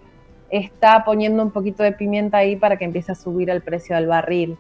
está 0.50 1.04
poniendo 1.04 1.44
un 1.44 1.52
poquito 1.52 1.84
de 1.84 1.92
pimienta 1.92 2.38
ahí 2.38 2.56
para 2.56 2.78
que 2.78 2.86
empiece 2.86 3.12
a 3.12 3.16
subir 3.16 3.50
el 3.50 3.62
precio 3.62 3.96
del 3.96 4.08
barril, 4.08 4.58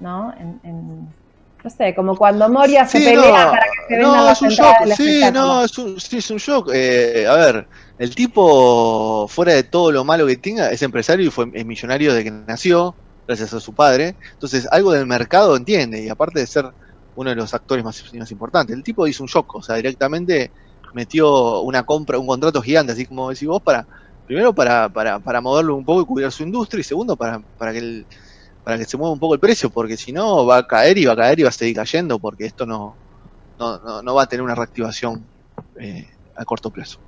¿no? 0.00 0.32
En, 0.38 0.60
en- 0.64 1.20
no 1.62 1.68
sé, 1.68 1.94
como 1.94 2.16
cuando 2.16 2.48
Moria 2.48 2.86
se 2.86 2.98
Sí, 2.98 3.04
pelea 3.04 3.44
no, 3.44 3.50
para 3.50 3.64
que 3.64 3.94
se 3.94 4.00
no, 4.00 4.08
vendan 4.12 4.24
las 4.24 4.36
es 4.38 4.42
un 4.42 4.48
shock, 4.48 4.86
sí, 4.96 5.20
no, 5.34 5.64
es 5.64 5.78
un, 5.78 6.00
sí, 6.00 6.16
es 6.16 6.30
un 6.30 6.38
shock. 6.38 6.70
Eh, 6.72 7.26
a 7.28 7.34
ver, 7.34 7.66
el 7.98 8.14
tipo, 8.14 9.26
fuera 9.28 9.52
de 9.52 9.64
todo 9.64 9.92
lo 9.92 10.02
malo 10.02 10.26
que 10.26 10.38
tenga, 10.38 10.70
es 10.70 10.80
empresario 10.82 11.26
y 11.26 11.30
fue 11.30 11.50
es 11.52 11.66
millonario 11.66 12.14
desde 12.14 12.24
que 12.24 12.30
nació, 12.30 12.94
gracias 13.30 13.54
a 13.54 13.60
su 13.60 13.72
padre. 13.72 14.16
Entonces, 14.32 14.66
algo 14.72 14.90
del 14.90 15.06
mercado 15.06 15.56
entiende, 15.56 16.02
y 16.02 16.08
aparte 16.08 16.40
de 16.40 16.46
ser 16.48 16.66
uno 17.14 17.30
de 17.30 17.36
los 17.36 17.54
actores 17.54 17.84
más, 17.84 18.12
más 18.14 18.30
importantes, 18.32 18.74
el 18.74 18.82
tipo 18.82 19.06
hizo 19.06 19.22
un 19.22 19.28
shock, 19.28 19.54
o 19.54 19.62
sea, 19.62 19.76
directamente 19.76 20.50
metió 20.94 21.60
una 21.60 21.84
compra, 21.84 22.18
un 22.18 22.26
contrato 22.26 22.60
gigante, 22.60 22.92
así 22.92 23.06
como 23.06 23.30
decís 23.30 23.46
vos, 23.46 23.62
para, 23.62 23.86
primero 24.26 24.52
para, 24.52 24.88
para, 24.88 25.20
para 25.20 25.40
moverlo 25.40 25.76
un 25.76 25.84
poco 25.84 26.02
y 26.02 26.06
cubrir 26.06 26.32
su 26.32 26.42
industria, 26.42 26.80
y 26.80 26.84
segundo 26.84 27.14
para, 27.14 27.40
para 27.56 27.70
que 27.70 27.78
el, 27.78 28.06
para 28.64 28.76
que 28.76 28.84
se 28.84 28.96
mueva 28.96 29.12
un 29.12 29.20
poco 29.20 29.34
el 29.34 29.40
precio, 29.40 29.70
porque 29.70 29.96
si 29.96 30.10
no 30.10 30.44
va 30.44 30.58
a 30.58 30.66
caer 30.66 30.98
y 30.98 31.04
va 31.04 31.12
a 31.12 31.16
caer 31.16 31.38
y 31.38 31.44
va 31.44 31.50
a 31.50 31.52
seguir 31.52 31.76
cayendo, 31.76 32.18
porque 32.18 32.46
esto 32.46 32.66
no, 32.66 32.96
no, 33.60 33.78
no, 33.78 34.02
no 34.02 34.14
va 34.14 34.24
a 34.24 34.26
tener 34.26 34.42
una 34.42 34.56
reactivación 34.56 35.24
eh, 35.78 36.08
a 36.34 36.44
corto 36.44 36.70
plazo. 36.70 36.98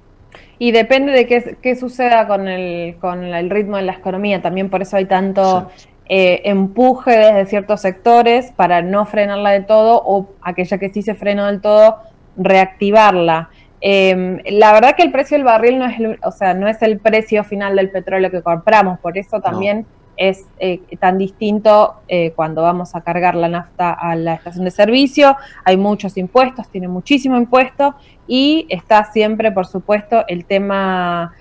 Y 0.60 0.70
depende 0.70 1.10
de 1.10 1.26
qué, 1.26 1.58
qué 1.60 1.74
suceda 1.74 2.28
con 2.28 2.46
el, 2.46 2.96
con 3.00 3.24
el 3.24 3.50
ritmo 3.50 3.76
de 3.76 3.82
la 3.82 3.94
economía, 3.94 4.40
también 4.40 4.70
por 4.70 4.82
eso 4.82 4.96
hay 4.96 5.06
tanto 5.06 5.68
eh, 6.14 6.42
empuje 6.50 7.10
desde 7.10 7.46
ciertos 7.46 7.80
sectores 7.80 8.52
para 8.52 8.82
no 8.82 9.06
frenarla 9.06 9.48
de 9.48 9.62
todo 9.62 10.02
o 10.04 10.28
aquella 10.42 10.76
que 10.76 10.90
sí 10.90 11.00
se 11.00 11.14
frenó 11.14 11.46
del 11.46 11.62
todo, 11.62 12.00
reactivarla. 12.36 13.48
Em, 13.80 14.38
la 14.44 14.74
verdad 14.74 14.94
que 14.94 15.04
el 15.04 15.10
precio 15.10 15.38
del 15.38 15.46
barril 15.46 15.78
no 15.78 15.86
es, 15.86 15.98
el, 15.98 16.18
o 16.22 16.30
sea, 16.30 16.52
no 16.52 16.68
es 16.68 16.82
el 16.82 16.98
precio 16.98 17.44
final 17.44 17.76
del 17.76 17.88
petróleo 17.88 18.30
que 18.30 18.42
compramos, 18.42 18.98
por 18.98 19.16
eso 19.16 19.40
también 19.40 19.86
es 20.18 20.44
eh, 20.58 20.82
tan 21.00 21.16
distinto 21.16 22.02
eh, 22.08 22.32
cuando 22.36 22.60
vamos 22.60 22.94
a 22.94 23.00
cargar 23.00 23.34
la 23.34 23.48
nafta 23.48 23.90
a 23.92 24.14
la 24.14 24.34
estación 24.34 24.66
de 24.66 24.70
servicio. 24.70 25.38
Hay 25.64 25.78
muchos 25.78 26.18
impuestos, 26.18 26.68
tiene 26.68 26.88
muchísimo 26.88 27.38
impuesto 27.38 27.94
y 28.26 28.66
está 28.68 29.04
siempre, 29.04 29.50
por 29.50 29.66
supuesto, 29.66 30.26
el 30.28 30.44
tema 30.44 31.32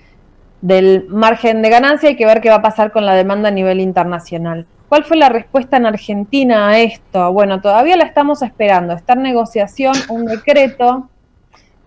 del 0.61 1.07
margen 1.09 1.61
de 1.61 1.69
ganancia. 1.69 2.09
Hay 2.09 2.15
que 2.15 2.25
ver 2.25 2.41
qué 2.41 2.49
va 2.49 2.55
a 2.55 2.61
pasar 2.61 2.91
con 2.91 3.05
la 3.05 3.15
demanda 3.15 3.49
a 3.49 3.51
nivel 3.51 3.79
internacional. 3.79 4.65
¿Cuál 4.87 5.05
fue 5.05 5.17
la 5.17 5.29
respuesta 5.29 5.77
en 5.77 5.85
Argentina 5.85 6.69
a 6.69 6.79
esto? 6.79 7.31
Bueno, 7.31 7.61
todavía 7.61 7.95
la 7.95 8.03
estamos 8.03 8.41
esperando. 8.41 8.93
Está 8.93 9.13
en 9.13 9.23
negociación 9.23 9.95
un 10.09 10.25
decreto 10.25 11.07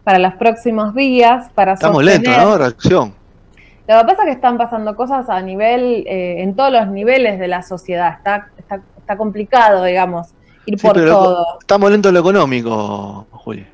para 0.05 0.19
los 0.19 0.35
próximos 0.35 0.95
días 0.95 1.51
para 1.55 1.75
Estamos 1.75 2.03
lentos, 2.03 2.37
¿no? 2.37 2.59
Reacción. 2.59 3.15
Lo 3.87 3.99
que 3.99 4.05
pasa 4.05 4.23
es 4.23 4.27
que 4.27 4.33
están 4.33 4.57
pasando 4.57 4.97
cosas 4.97 5.29
a 5.29 5.43
nivel, 5.43 6.07
eh, 6.07 6.43
en 6.43 6.57
todos 6.57 6.73
los 6.73 6.89
niveles 6.89 7.39
de 7.39 7.49
la 7.49 7.63
sociedad. 7.63 8.15
Está, 8.17 8.49
está, 8.57 8.81
está 8.97 9.17
complicado, 9.19 9.85
digamos, 9.85 10.29
ir 10.65 10.81
por 10.81 10.95
todo. 10.95 11.59
Estamos 11.61 11.91
lentos 11.91 12.09
en 12.09 12.15
lo 12.15 12.21
económico, 12.21 13.27
Juli. 13.31 13.67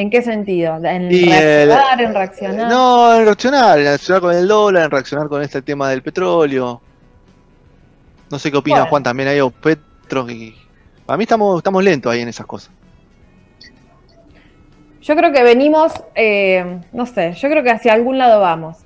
¿En 0.00 0.08
qué 0.08 0.22
sentido? 0.22 0.76
¿En 0.76 1.10
reaccionar, 1.10 2.00
en 2.00 2.14
reaccionar? 2.14 2.68
No, 2.70 3.14
en 3.14 3.24
reaccionar, 3.26 3.78
en 3.78 3.84
reaccionar 3.84 4.22
con 4.22 4.34
el 4.34 4.48
dólar, 4.48 4.84
en 4.84 4.90
reaccionar 4.90 5.28
con 5.28 5.42
este 5.42 5.60
tema 5.60 5.90
del 5.90 6.02
petróleo. 6.02 6.80
No 8.30 8.38
sé 8.38 8.50
qué 8.50 8.56
opina 8.56 8.86
Juan 8.86 9.02
también 9.02 9.38
o 9.42 9.50
Petro. 9.50 10.30
Y... 10.30 10.56
Para 11.04 11.18
mí 11.18 11.24
estamos, 11.24 11.58
estamos 11.58 11.84
lentos 11.84 12.10
ahí 12.10 12.22
en 12.22 12.28
esas 12.28 12.46
cosas. 12.46 12.70
Yo 15.02 15.14
creo 15.14 15.32
que 15.32 15.42
venimos, 15.42 15.92
eh, 16.14 16.80
no 16.92 17.04
sé, 17.04 17.34
yo 17.34 17.50
creo 17.50 17.62
que 17.62 17.70
hacia 17.70 17.92
algún 17.92 18.16
lado 18.16 18.40
vamos. 18.40 18.78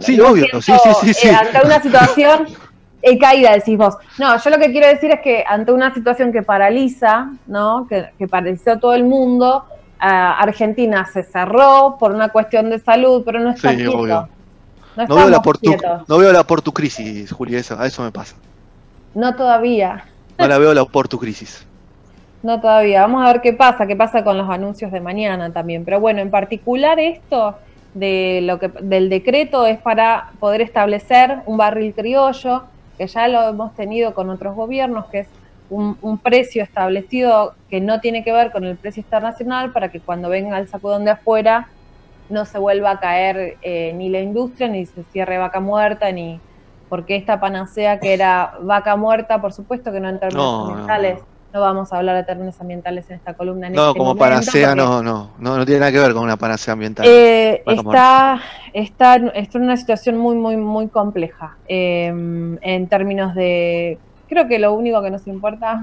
sí, 0.00 0.20
obvio, 0.20 0.46
sí, 0.60 0.72
sí, 1.00 1.14
sí, 1.14 1.28
eh, 1.28 1.34
ante 1.34 1.66
una 1.66 1.80
situación 1.80 2.48
en 3.02 3.18
caída, 3.18 3.52
decís 3.52 3.78
vos. 3.78 3.96
No, 4.18 4.36
yo 4.38 4.50
lo 4.50 4.58
que 4.58 4.70
quiero 4.72 4.88
decir 4.88 5.10
es 5.10 5.20
que 5.20 5.42
ante 5.48 5.72
una 5.72 5.94
situación 5.94 6.32
que 6.32 6.42
paraliza, 6.42 7.30
¿no? 7.46 7.86
Que, 7.88 8.10
que 8.18 8.28
paralizó 8.28 8.78
todo 8.78 8.92
el 8.92 9.04
mundo, 9.04 9.64
Argentina 10.00 11.06
se 11.06 11.22
cerró 11.22 11.96
por 11.98 12.12
una 12.12 12.30
cuestión 12.30 12.70
de 12.70 12.78
salud, 12.78 13.22
pero 13.24 13.40
no 13.40 13.50
está 13.50 13.74
sí, 13.74 13.86
obvio. 13.86 14.28
No, 14.96 15.06
no, 15.06 15.14
veo 15.14 15.28
la 15.28 15.42
por 15.42 15.58
tu, 15.58 15.76
no 16.08 16.18
veo 16.18 16.32
la 16.32 16.44
eso, 17.58 17.78
a 17.78 17.86
eso 17.86 18.02
me 18.02 18.10
pasa. 18.10 18.36
No 19.14 19.34
todavía. 19.36 20.04
No 20.38 20.48
la 20.48 20.58
veo 20.58 20.74
la 20.74 20.84
por 20.84 21.08
tu 21.08 21.18
crisis. 21.18 21.66
No 22.42 22.60
todavía. 22.60 23.02
Vamos 23.02 23.22
a 23.22 23.32
ver 23.32 23.40
qué 23.40 23.52
pasa, 23.52 23.86
qué 23.86 23.96
pasa 23.96 24.24
con 24.24 24.38
los 24.38 24.48
anuncios 24.48 24.90
de 24.90 25.00
mañana 25.00 25.52
también. 25.52 25.84
Pero 25.84 26.00
bueno, 26.00 26.20
en 26.20 26.30
particular 26.30 26.98
esto 26.98 27.56
de 27.94 28.40
lo 28.42 28.58
que 28.58 28.68
del 28.68 29.08
decreto 29.10 29.66
es 29.66 29.78
para 29.78 30.30
poder 30.38 30.60
establecer 30.60 31.40
un 31.46 31.56
barril 31.56 31.92
criollo, 31.94 32.64
que 32.96 33.06
ya 33.06 33.28
lo 33.28 33.48
hemos 33.48 33.74
tenido 33.74 34.14
con 34.14 34.30
otros 34.30 34.54
gobiernos, 34.54 35.06
que 35.06 35.20
es 35.20 35.28
un, 35.70 36.18
precio 36.18 36.62
establecido 36.62 37.54
que 37.68 37.80
no 37.80 38.00
tiene 38.00 38.24
que 38.24 38.32
ver 38.32 38.50
con 38.50 38.64
el 38.64 38.76
precio 38.76 39.02
internacional 39.02 39.72
para 39.72 39.90
que 39.90 40.00
cuando 40.00 40.28
venga 40.28 40.58
el 40.58 40.68
sacudón 40.68 41.04
de 41.04 41.12
afuera 41.12 41.68
no 42.28 42.44
se 42.44 42.58
vuelva 42.58 42.92
a 42.92 43.00
caer 43.00 43.56
eh, 43.62 43.92
ni 43.94 44.08
la 44.08 44.20
industria, 44.20 44.68
ni 44.68 44.86
se 44.86 45.02
cierre 45.04 45.38
vaca 45.38 45.60
muerta, 45.60 46.12
ni 46.12 46.40
porque 46.88 47.16
esta 47.16 47.40
panacea 47.40 48.00
que 48.00 48.12
era 48.12 48.54
vaca 48.60 48.96
muerta, 48.96 49.40
por 49.40 49.52
supuesto 49.52 49.92
que 49.92 50.00
no 50.00 50.08
en 50.08 50.18
términos 50.18 50.70
ambientales. 50.70 51.18
No, 51.52 51.60
vamos 51.60 51.92
a 51.92 51.96
hablar 51.96 52.14
de 52.14 52.22
términos 52.22 52.60
ambientales 52.60 53.10
en 53.10 53.16
esta 53.16 53.34
columna. 53.34 53.68
no, 53.70 53.88
este 53.88 53.98
como 53.98 54.14
panacea 54.14 54.76
no, 54.76 55.02
no, 55.02 55.30
no, 55.38 55.56
no 55.56 55.66
tiene 55.66 55.80
nada 55.80 55.90
que 55.90 55.98
ver 55.98 56.12
con 56.12 56.22
una 56.22 56.36
panacea 56.36 56.74
ambiental. 56.74 57.04
Eh, 57.08 57.62
está, 57.66 58.40
está, 58.72 59.16
está, 59.34 59.58
en 59.58 59.62
una 59.64 59.76
situación 59.76 60.16
muy, 60.16 60.36
muy, 60.36 60.56
muy 60.56 60.86
compleja 60.86 61.56
em, 61.66 62.56
en 62.62 62.86
términos 62.86 63.34
de 63.34 63.98
creo 64.30 64.46
que 64.46 64.58
lo 64.58 64.72
único 64.72 65.02
que 65.02 65.10
nos 65.10 65.26
importa, 65.26 65.82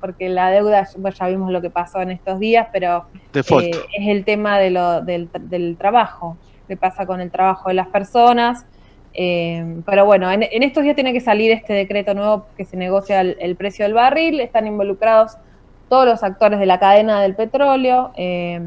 porque 0.00 0.28
la 0.30 0.50
deuda, 0.50 0.88
ya 1.18 1.28
vimos 1.28 1.52
lo 1.52 1.60
que 1.60 1.70
pasó 1.70 2.00
en 2.00 2.10
estos 2.10 2.40
días, 2.40 2.66
pero 2.72 3.04
eh, 3.34 3.70
es 3.92 4.08
el 4.08 4.24
tema 4.24 4.58
de 4.58 4.70
lo, 4.70 5.02
del, 5.02 5.76
trabajo, 5.78 6.38
qué 6.66 6.76
pasa 6.76 7.06
con 7.06 7.20
el 7.20 7.30
trabajo 7.30 7.68
de 7.68 7.74
las 7.74 7.88
personas. 7.88 8.66
Eh, 9.12 9.82
pero 9.86 10.06
bueno, 10.06 10.32
en, 10.32 10.42
estos 10.42 10.82
días 10.82 10.96
tiene 10.96 11.12
que 11.12 11.20
salir 11.20 11.52
este 11.52 11.74
decreto 11.74 12.14
nuevo 12.14 12.46
que 12.56 12.64
se 12.64 12.76
negocia 12.76 13.20
el, 13.20 13.54
precio 13.56 13.84
del 13.84 13.94
barril, 13.94 14.40
están 14.40 14.66
involucrados 14.66 15.36
todos 15.88 16.06
los 16.06 16.24
actores 16.24 16.58
de 16.58 16.66
la 16.66 16.80
cadena 16.80 17.20
del 17.20 17.36
petróleo. 17.36 18.12
Eh, 18.16 18.60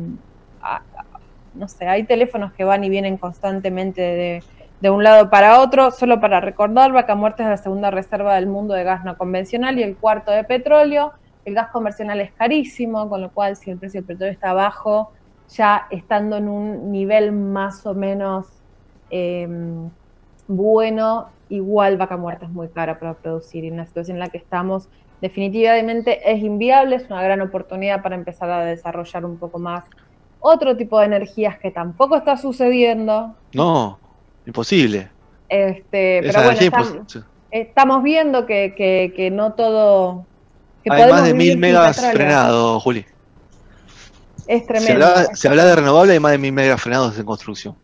no 1.56 1.68
sé, 1.68 1.88
hay 1.88 2.04
teléfonos 2.04 2.54
que 2.54 2.64
van 2.64 2.84
y 2.84 2.90
vienen 2.90 3.18
constantemente 3.18 4.02
de 4.02 4.44
de 4.82 4.90
un 4.90 5.04
lado 5.04 5.30
para 5.30 5.62
otro. 5.62 5.92
Solo 5.92 6.20
para 6.20 6.40
recordar, 6.40 6.92
Vaca 6.92 7.16
Muerta 7.16 7.44
es 7.44 7.50
la 7.50 7.58
segunda 7.58 7.92
reserva 7.92 8.36
del 8.36 8.48
mundo 8.48 8.74
de 8.74 8.84
gas 8.84 9.04
no 9.04 9.18
convencional 9.18 9.80
y 9.80 9.84
el 9.84 9.98
cuarto 9.98 10.32
de 10.32 10.44
petróleo. 10.44 11.14
El 11.46 11.56
gas 11.56 11.70
convencional 11.70 12.20
es 12.20 12.32
carísimo, 12.34 13.10
con 13.10 13.22
lo 13.22 13.32
cual 13.32 13.56
si 13.56 13.72
el 13.72 13.78
precio 13.78 14.02
del 14.02 14.08
petróleo 14.08 14.34
está 14.34 14.54
bajo, 14.54 15.12
ya 15.50 15.88
estando 15.90 16.38
en 16.38 16.50
un 16.50 16.92
nivel 16.92 17.32
más 17.32 17.86
o 17.86 17.94
menos 17.94 18.48
em, 19.10 19.90
bueno, 20.48 21.30
igual 21.50 21.98
Vaca 21.98 22.18
Muerta 22.18 22.46
es 22.46 22.52
muy 22.52 22.68
cara 22.68 23.00
para 23.00 23.14
producir 23.14 23.64
y 23.64 23.68
en 23.68 23.78
la 23.78 23.86
situación 23.86 24.18
en 24.18 24.20
la 24.20 24.28
que 24.28 24.38
estamos 24.38 24.90
definitivamente 25.22 26.32
es 26.32 26.44
inviable, 26.44 26.98
es 26.98 27.10
una 27.10 27.22
gran 27.24 27.42
oportunidad 27.42 28.02
para 28.02 28.16
empezar 28.16 28.50
a 28.50 28.66
desarrollar 28.66 29.26
un 29.26 29.38
poco 29.38 29.58
más 29.58 29.84
otro 30.40 30.78
tipo 30.78 31.00
de 31.00 31.06
energías 31.06 31.58
que 31.58 31.72
tampoco 31.72 32.16
está 32.16 32.38
sucediendo. 32.38 33.34
No, 33.54 33.98
Imposible. 34.48 35.10
Este, 35.50 36.22
pero 36.24 36.44
bueno, 36.44 37.06
estamos, 37.52 38.02
viendo 38.02 38.46
que, 38.46 38.74
que, 39.16 39.30
no 39.30 39.54
todo. 39.54 40.26
Hay 40.90 41.12
más 41.12 41.26
de 41.26 41.34
mil 41.34 41.58
megas 41.58 42.00
frenados, 42.00 42.82
Juli. 42.82 43.06
Es 44.48 44.66
tremendo. 44.66 45.06
Se 45.34 45.50
habla, 45.50 45.66
de 45.66 45.76
renovable, 45.76 46.14
hay 46.14 46.20
más 46.20 46.32
de 46.32 46.38
mil 46.38 46.54
megas 46.54 46.82
frenados 46.82 47.20
en 47.20 47.26
construcción. 47.26 47.76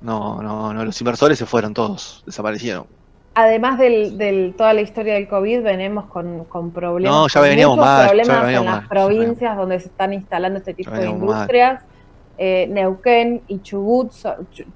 No, 0.00 0.42
no, 0.42 0.72
no, 0.72 0.84
los 0.84 0.98
inversores 1.00 1.38
se 1.38 1.44
fueron 1.44 1.74
todos, 1.74 2.22
desaparecieron. 2.24 2.86
Además 3.34 3.78
del, 3.78 4.16
del 4.18 4.54
toda 4.56 4.72
la 4.72 4.80
historia 4.80 5.14
del 5.14 5.28
COVID, 5.28 5.62
venimos 5.62 6.06
con, 6.06 6.44
con 6.46 6.70
problemas. 6.70 7.14
No, 7.14 7.28
ya 7.28 7.40
veníamos 7.40 7.76
más. 7.76 8.08
Problemas 8.08 8.48
en 8.48 8.64
las 8.64 8.88
provincias 8.88 9.56
donde 9.56 9.78
se 9.78 9.88
están 9.88 10.14
instalando 10.14 10.58
este 10.58 10.72
tipo 10.72 10.90
de 10.90 11.06
industrias. 11.06 11.82
Eh, 12.38 12.66
Neuquén 12.68 13.42
y 13.46 13.60
Chubut. 13.60 14.12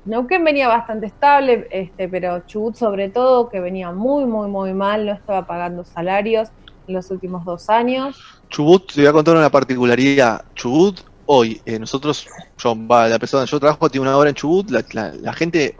Neuquén 0.04 0.44
venía 0.44 0.68
bastante 0.68 1.06
estable, 1.06 1.66
este, 1.70 2.08
pero 2.08 2.40
Chubut 2.46 2.76
sobre 2.76 3.08
todo, 3.08 3.48
que 3.48 3.60
venía 3.60 3.90
muy, 3.92 4.24
muy, 4.26 4.48
muy 4.48 4.72
mal, 4.74 5.06
no 5.06 5.12
estaba 5.12 5.46
pagando 5.46 5.84
salarios 5.84 6.48
en 6.86 6.94
los 6.94 7.10
últimos 7.10 7.44
dos 7.44 7.68
años. 7.70 8.18
Chubut, 8.50 8.92
te 8.92 9.00
voy 9.00 9.08
a 9.08 9.12
contar 9.12 9.36
una 9.36 9.50
particularidad. 9.50 10.44
Chubut, 10.54 11.00
hoy, 11.26 11.60
eh, 11.64 11.78
nosotros, 11.78 12.26
yo, 12.58 12.76
la 12.88 13.18
persona 13.18 13.44
yo 13.46 13.58
trabajo 13.58 13.88
tiene 13.88 14.06
una 14.06 14.16
obra 14.16 14.28
en 14.28 14.34
Chubut, 14.34 14.70
la, 14.70 15.32
gente, 15.32 15.74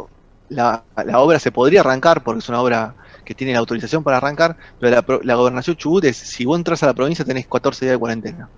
la, 0.48 0.82
obra 1.14 1.38
se 1.38 1.52
podría 1.52 1.80
arrancar 1.80 2.22
porque 2.24 2.38
es 2.38 2.48
una 2.48 2.60
obra 2.62 2.94
que 3.24 3.34
tiene 3.34 3.52
la 3.52 3.58
autorización 3.58 4.02
para 4.02 4.16
arrancar, 4.16 4.56
pero 4.80 4.96
la, 4.96 5.20
la 5.22 5.34
gobernación 5.34 5.76
Chubut 5.76 6.04
es, 6.04 6.16
si 6.16 6.44
vos 6.44 6.56
entras 6.56 6.82
a 6.82 6.86
la 6.86 6.94
provincia 6.94 7.24
tenés 7.24 7.46
14 7.46 7.84
días 7.84 7.94
de 7.94 7.98
cuarentena. 7.98 8.48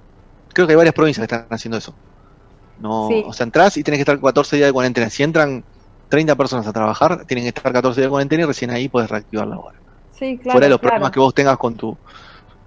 Creo 0.53 0.67
que 0.67 0.73
hay 0.73 0.77
varias 0.77 0.95
provincias 0.95 1.27
que 1.27 1.35
están 1.35 1.47
haciendo 1.51 1.79
eso. 1.79 1.95
No, 2.81 3.09
O 3.09 3.33
sea, 3.33 3.45
entras 3.45 3.77
y 3.77 3.83
tienes 3.83 3.99
que 3.99 4.03
estar 4.03 4.21
14 4.21 4.57
días 4.57 4.69
de 4.69 4.73
cuarentena. 4.73 5.11
Si 5.11 5.23
entran 5.23 5.65
30 6.09 6.37
personas 6.37 6.67
a 6.67 6.73
trabajar, 6.73 7.25
tienen 7.27 7.45
que 7.45 7.49
estar 7.49 7.73
14 7.73 8.01
días 8.01 8.07
de 8.07 8.11
cuarentena 8.11 8.43
y 8.43 8.47
recién 8.47 8.71
ahí 8.71 8.89
puedes 8.89 9.11
reactivar 9.11 9.47
la 9.47 9.59
obra. 9.59 9.75
Sí, 10.13 10.39
claro, 10.39 10.53
Fuera 10.53 10.67
de 10.67 10.71
los 10.71 10.81
problemas 10.81 11.11
que 11.11 11.21
vos 11.21 11.35
tengas 11.35 11.57
con 11.57 11.75
tu 11.75 11.97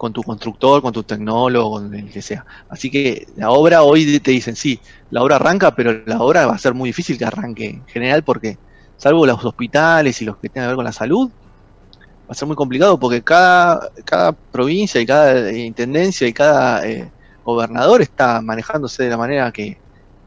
con 0.02 0.12
tu 0.12 0.24
constructor, 0.24 0.82
con 0.82 0.92
tu 0.92 1.04
tecnólogo, 1.04 1.74
con 1.74 1.94
el 1.94 2.10
que 2.10 2.20
sea. 2.20 2.44
Así 2.68 2.90
que 2.90 3.28
la 3.36 3.50
obra 3.50 3.84
hoy 3.84 4.18
te 4.18 4.32
dicen, 4.32 4.56
sí, 4.56 4.80
la 5.10 5.22
obra 5.22 5.36
arranca, 5.36 5.76
pero 5.76 6.02
la 6.04 6.20
obra 6.20 6.44
va 6.44 6.54
a 6.54 6.58
ser 6.58 6.74
muy 6.74 6.88
difícil 6.88 7.16
que 7.16 7.24
arranque 7.24 7.66
en 7.66 7.86
general 7.86 8.24
porque, 8.24 8.58
salvo 8.96 9.24
los 9.24 9.44
hospitales 9.44 10.20
y 10.20 10.24
los 10.24 10.38
que 10.38 10.48
tengan 10.48 10.64
que 10.64 10.68
ver 10.70 10.74
con 10.76 10.86
la 10.86 10.92
salud, 10.92 11.30
va 11.30 12.30
a 12.30 12.34
ser 12.34 12.48
muy 12.48 12.56
complicado 12.56 12.98
porque 12.98 13.22
cada, 13.22 13.90
cada 14.04 14.32
provincia 14.32 15.00
y 15.00 15.06
cada 15.06 15.52
intendencia 15.52 16.26
y 16.26 16.32
cada 16.32 16.84
eh, 16.84 17.08
gobernador 17.44 18.02
está 18.02 18.40
manejándose 18.40 19.04
de 19.04 19.10
la 19.10 19.16
manera 19.16 19.52
que, 19.52 19.78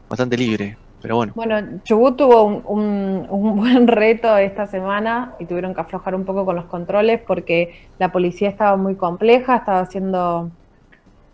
bastante 0.08 0.36
libre, 0.36 0.76
pero 1.02 1.16
bueno. 1.16 1.32
Bueno, 1.34 1.80
Chubut 1.84 2.16
tuvo 2.16 2.44
un, 2.44 3.26
buen 3.56 3.86
reto 3.86 4.36
esta 4.36 4.66
semana 4.66 5.34
y 5.38 5.46
tuvieron 5.46 5.74
que 5.74 5.80
aflojar 5.80 6.14
un 6.14 6.24
poco 6.24 6.44
con 6.44 6.56
los 6.56 6.66
controles 6.66 7.20
porque 7.26 7.74
la 7.98 8.12
policía 8.12 8.48
estaba 8.48 8.76
muy 8.76 8.94
compleja, 8.94 9.56
estaba 9.56 9.80
haciendo 9.80 10.50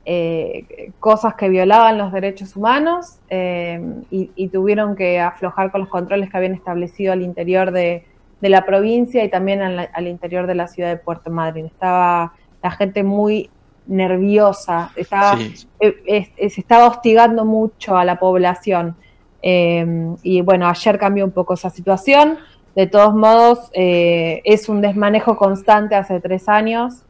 eh, 0.04 0.92
cosas 0.98 1.34
que 1.34 1.48
violaban 1.48 1.96
los 1.96 2.12
derechos 2.12 2.56
humanos 2.56 3.18
eh, 3.30 3.80
y, 4.10 4.48
tuvieron 4.48 4.96
que 4.96 5.20
aflojar 5.20 5.70
con 5.70 5.82
los 5.82 5.90
controles 5.90 6.28
que 6.28 6.36
habían 6.36 6.54
establecido 6.54 7.12
al 7.12 7.22
interior 7.22 7.70
de, 7.70 8.04
de 8.40 8.48
la 8.48 8.66
provincia 8.66 9.22
y 9.24 9.30
también 9.30 9.62
al, 9.62 9.88
al 9.92 10.06
interior 10.08 10.46
de 10.46 10.56
la 10.56 10.66
ciudad 10.66 10.90
de 10.90 10.96
Puerto 10.96 11.30
Madryn. 11.30 11.66
Estaba 11.66 12.32
la 12.62 12.70
gente 12.72 13.02
muy 13.04 13.48
nerviosa, 13.86 14.90
estaba, 14.96 15.36
Sí. 15.36 15.66
eh, 15.80 16.30
eh, 16.36 16.50
se 16.50 16.60
estaba 16.60 16.86
hostigando 16.86 17.44
mucho 17.44 17.96
a 17.96 18.04
la 18.04 18.18
población. 18.18 18.96
Eh, 19.42 20.14
y 20.22 20.40
bueno, 20.40 20.68
ayer 20.68 20.98
cambió 20.98 21.24
un 21.24 21.32
poco 21.32 21.54
esa 21.54 21.70
situación. 21.70 22.38
De 22.74 22.86
todos 22.86 23.14
modos, 23.14 23.70
eh, 23.74 24.40
es 24.44 24.68
un 24.68 24.80
desmanejo 24.80 25.36
constante 25.36 25.94
hace 25.94 26.20
tres 26.20 26.48
años. 26.48 27.02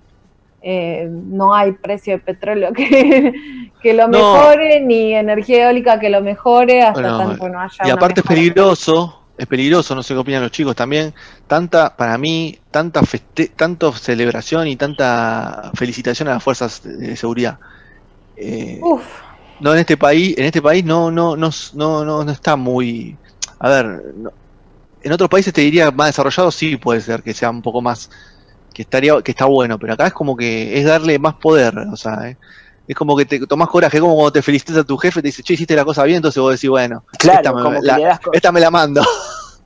Eh, 0.64 1.08
no 1.10 1.54
hay 1.54 1.72
precio 1.72 2.14
de 2.14 2.18
petróleo 2.20 2.72
que, 2.72 3.32
que 3.82 3.92
lo 3.94 4.06
No. 4.08 4.18
mejore, 4.18 4.80
ni 4.80 5.12
energía 5.12 5.66
eólica 5.66 5.98
que 5.98 6.08
lo 6.08 6.20
mejore, 6.22 6.82
hasta 6.82 7.18
tanto 7.18 7.48
no 7.48 7.60
haya 7.60 7.84
Y 7.84 7.90
aparte 7.90 8.20
es 8.20 8.26
peligroso, 8.26 9.21
es 9.42 9.48
peligroso, 9.48 9.94
no 9.94 10.02
sé 10.02 10.14
qué 10.14 10.18
opinan 10.20 10.42
los 10.42 10.50
chicos 10.52 10.74
también, 10.76 11.14
tanta, 11.46 11.96
para 11.96 12.16
mí, 12.18 12.58
tanta 12.70 13.02
feste 13.02 13.48
tanto 13.56 13.92
celebración 13.92 14.68
y 14.68 14.76
tanta 14.76 15.70
felicitación 15.74 16.28
a 16.28 16.34
las 16.34 16.42
fuerzas 16.42 16.80
de 16.82 17.16
seguridad. 17.16 17.58
Eh, 18.36 18.78
Uf, 18.82 19.02
no 19.60 19.72
en 19.74 19.80
este 19.80 19.96
país, 19.96 20.36
en 20.38 20.46
este 20.46 20.62
país 20.62 20.84
no, 20.84 21.10
no, 21.10 21.36
no, 21.36 21.50
no, 21.74 22.04
no, 22.04 22.24
no 22.24 22.32
está 22.32 22.56
muy, 22.56 23.18
a 23.58 23.68
ver, 23.68 23.86
no- 24.16 24.32
en 25.00 25.12
otros 25.12 25.28
países 25.28 25.52
te 25.52 25.60
diría 25.62 25.90
más 25.90 26.08
desarrollados 26.08 26.54
sí 26.54 26.76
puede 26.76 27.00
ser 27.00 27.22
que 27.22 27.34
sea 27.34 27.50
un 27.50 27.62
poco 27.62 27.80
más, 27.82 28.08
que 28.72 28.82
estaría, 28.82 29.20
que 29.22 29.32
está 29.32 29.44
bueno, 29.46 29.78
pero 29.78 29.94
acá 29.94 30.06
es 30.06 30.12
como 30.12 30.36
que 30.36 30.78
es 30.78 30.84
darle 30.84 31.18
más 31.18 31.34
poder, 31.34 31.76
o 31.92 31.96
sea, 31.96 32.28
eh, 32.28 32.38
es 32.86 32.96
como 32.96 33.16
que 33.16 33.24
te 33.24 33.46
tomás 33.46 33.68
coraje, 33.68 34.00
como 34.00 34.14
cuando 34.14 34.32
te 34.32 34.42
felicitas 34.42 34.76
a 34.76 34.84
tu 34.84 34.96
jefe, 34.96 35.22
te 35.22 35.28
dice, 35.28 35.42
che, 35.42 35.54
hiciste 35.54 35.76
la 35.76 35.84
cosa 35.84 36.02
bien, 36.04 36.16
entonces 36.16 36.40
vos 36.42 36.52
decís, 36.52 36.68
bueno, 36.70 37.04
Claro, 37.18 37.54
me- 37.54 37.80
la- 37.82 38.20
esta 38.32 38.50
me 38.52 38.60
la 38.60 38.70
mando. 38.70 39.02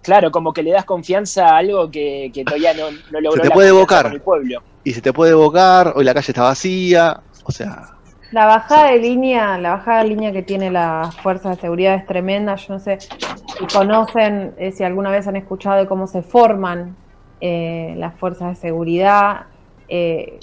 Claro, 0.06 0.30
como 0.30 0.52
que 0.52 0.62
le 0.62 0.70
das 0.70 0.84
confianza 0.84 1.48
a 1.48 1.58
algo 1.58 1.90
que, 1.90 2.30
que 2.32 2.44
todavía 2.44 2.72
no, 2.72 2.90
no 3.10 3.20
logró 3.20 3.42
Se 3.42 3.48
te 3.48 3.54
puede 3.54 3.68
evocar. 3.68 4.04
con 4.04 4.12
el 4.14 4.20
pueblo. 4.22 4.62
y 4.84 4.92
se 4.92 5.02
te 5.02 5.12
puede 5.12 5.32
evocar, 5.32 5.92
hoy 5.96 6.04
la 6.04 6.14
calle 6.14 6.30
está 6.30 6.42
vacía, 6.44 7.20
o 7.44 7.52
sea, 7.52 7.90
La 8.32 8.46
bajada 8.46 8.90
de 8.92 8.98
línea, 8.98 9.58
la 9.58 9.72
bajada 9.72 10.02
de 10.02 10.08
línea 10.08 10.32
que 10.32 10.42
tiene 10.42 10.70
las 10.70 11.14
fuerzas 11.20 11.56
de 11.56 11.60
seguridad 11.60 11.94
es 11.94 12.06
tremenda. 12.06 12.56
Yo 12.56 12.74
no 12.74 12.78
sé 12.80 12.98
si 13.00 13.66
conocen, 13.72 14.54
eh, 14.58 14.72
si 14.72 14.82
alguna 14.84 15.10
vez 15.10 15.26
han 15.26 15.36
escuchado 15.36 15.76
de 15.76 15.86
cómo 15.86 16.06
se 16.06 16.22
forman 16.22 16.96
eh, 17.40 17.94
las 17.98 18.14
fuerzas 18.14 18.48
de 18.48 18.54
seguridad. 18.68 19.46
Eh, 19.88 20.38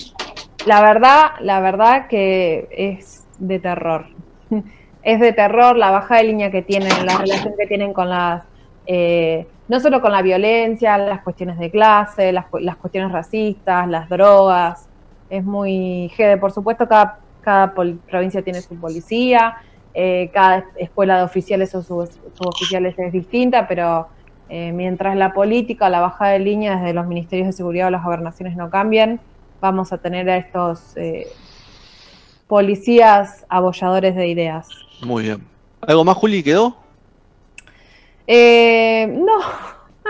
la 0.66 0.82
verdad, 0.82 1.32
la 1.42 1.60
verdad 1.60 2.08
que 2.08 2.68
es 2.72 3.26
de 3.40 3.60
terror. 3.60 4.06
Es 5.06 5.20
de 5.20 5.34
terror 5.34 5.76
la 5.76 5.92
bajada 5.92 6.22
de 6.22 6.28
línea 6.28 6.50
que 6.50 6.62
tienen, 6.62 7.06
la 7.06 7.18
relación 7.18 7.54
que 7.60 7.68
tienen 7.68 7.92
con 7.92 8.10
las, 8.10 8.46
eh, 8.86 9.46
no 9.68 9.80
solo 9.80 10.02
con 10.02 10.12
la 10.12 10.22
violencia, 10.22 10.98
las 10.98 11.22
cuestiones 11.24 11.58
de 11.58 11.72
clase, 11.72 12.32
las, 12.32 12.48
cu- 12.48 12.60
las 12.60 12.78
cuestiones 12.78 13.12
racistas, 13.12 13.88
las 13.88 14.10
drogas. 14.10 14.88
Es 15.30 15.44
muy 15.44 16.12
jede. 16.16 16.38
Por 16.38 16.52
supuesto, 16.52 16.88
cada, 16.88 17.18
cada 17.40 17.74
provincia 17.74 18.44
tiene 18.44 18.62
su 18.62 18.80
policía, 18.80 19.56
eh, 19.94 20.30
cada 20.34 20.66
escuela 20.78 21.18
de 21.18 21.24
oficiales 21.24 21.74
o 21.76 21.82
suboficiales 21.82 22.96
es 22.98 23.12
distinta, 23.12 23.68
pero 23.68 24.08
eh, 24.50 24.72
mientras 24.74 25.16
la 25.16 25.34
política, 25.34 25.90
la 25.90 26.02
bajada 26.02 26.32
de 26.32 26.40
línea 26.40 26.76
desde 26.76 26.94
los 26.94 27.08
ministerios 27.08 27.48
de 27.48 27.54
seguridad 27.54 27.88
o 27.88 27.92
las 27.92 28.04
gobernaciones 28.04 28.56
no 28.56 28.70
cambien, 28.70 29.22
vamos 29.62 29.94
a 29.94 29.98
tener 29.98 30.30
a 30.30 30.38
estos 30.38 30.96
eh, 30.98 31.26
policías 32.48 33.46
abolladores 33.50 34.16
de 34.16 34.28
ideas. 34.28 34.68
muy 35.02 35.24
bien. 35.24 35.48
¿Algo 35.82 36.04
más, 36.04 36.16
Juli, 36.16 36.44
quedó? 36.44 36.83
Eh, 38.28 39.08
no, 39.08 39.40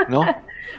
¿No? 0.10 0.22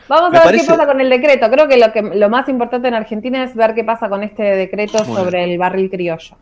Vamos 0.09 0.31
Me 0.33 0.37
a 0.39 0.41
ver 0.41 0.49
parece- 0.51 0.67
qué 0.67 0.71
pasa 0.73 0.87
con 0.87 1.01
el 1.01 1.09
decreto. 1.09 1.51
Creo 1.51 1.67
que 1.67 1.79
lo, 1.79 1.91
que 1.93 2.03
lo 2.03 2.29
más 2.29 2.49
importante 2.51 2.89
en 2.89 2.95
Argentina 2.95 3.43
es 3.43 3.55
ver 3.55 3.75
qué 3.75 3.85
pasa 3.85 4.09
con 4.11 4.23
este 4.23 4.43
decreto 4.43 5.03
sobre 5.05 5.45
el 5.45 5.57
barril 5.59 5.89
criollo. 5.91 6.37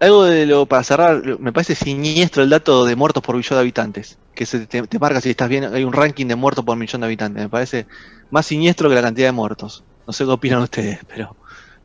Algo 0.00 0.24
de 0.24 0.46
lo 0.46 0.64
para 0.66 0.82
cerrar, 0.84 1.22
me 1.40 1.52
parece 1.52 1.74
siniestro 1.74 2.42
el 2.44 2.50
dato 2.50 2.84
de 2.84 2.94
muertos 2.96 3.22
por 3.22 3.36
millón 3.36 3.56
de 3.56 3.60
habitantes. 3.60 4.16
Que 4.34 4.46
se 4.46 4.66
te, 4.66 4.82
te 4.86 4.98
marca 5.00 5.20
si 5.20 5.30
estás 5.30 5.48
bien, 5.48 5.64
hay 5.64 5.82
un 5.82 5.92
ranking 5.92 6.26
de 6.26 6.36
muertos 6.36 6.64
por 6.64 6.76
millón 6.76 7.00
de 7.00 7.06
habitantes. 7.08 7.42
Me 7.42 7.48
parece 7.48 7.86
más 8.30 8.46
siniestro 8.46 8.88
que 8.88 8.94
la 8.94 9.02
cantidad 9.02 9.26
de 9.28 9.32
muertos. 9.32 9.82
No 10.06 10.12
sé 10.12 10.24
qué 10.24 10.30
opinan 10.30 10.60
ustedes, 10.62 11.00
pero 11.08 11.34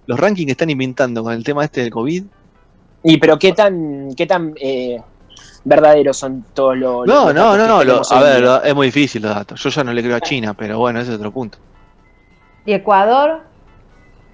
los 0.05 0.19
rankings 0.19 0.45
que 0.45 0.51
están 0.51 0.69
inventando 0.69 1.23
con 1.23 1.33
el 1.33 1.43
tema 1.43 1.63
este 1.65 1.81
del 1.81 1.89
COVID. 1.89 2.23
Y 3.03 3.17
pero 3.17 3.37
qué 3.39 3.51
tan, 3.51 4.13
qué 4.15 4.25
tan 4.27 4.53
eh, 4.61 5.01
verdaderos 5.63 6.17
son 6.17 6.45
todos 6.53 6.77
los. 6.77 7.07
No, 7.07 7.25
los 7.25 7.33
no, 7.35 7.57
no, 7.57 7.67
no. 7.67 7.83
lo- 7.83 8.01
a 8.09 8.19
ver, 8.21 8.41
lo- 8.41 8.63
es 8.63 8.75
muy 8.75 8.87
difícil 8.87 9.21
los 9.21 9.33
datos. 9.33 9.61
Yo 9.63 9.69
ya 9.69 9.83
no 9.83 9.93
le 9.93 10.01
creo 10.03 10.15
a 10.15 10.21
China, 10.21 10.53
pero 10.53 10.77
bueno, 10.79 10.99
ese 10.99 11.11
es 11.11 11.17
otro 11.17 11.31
punto. 11.31 11.57
Y 12.65 12.73
Ecuador, 12.73 13.41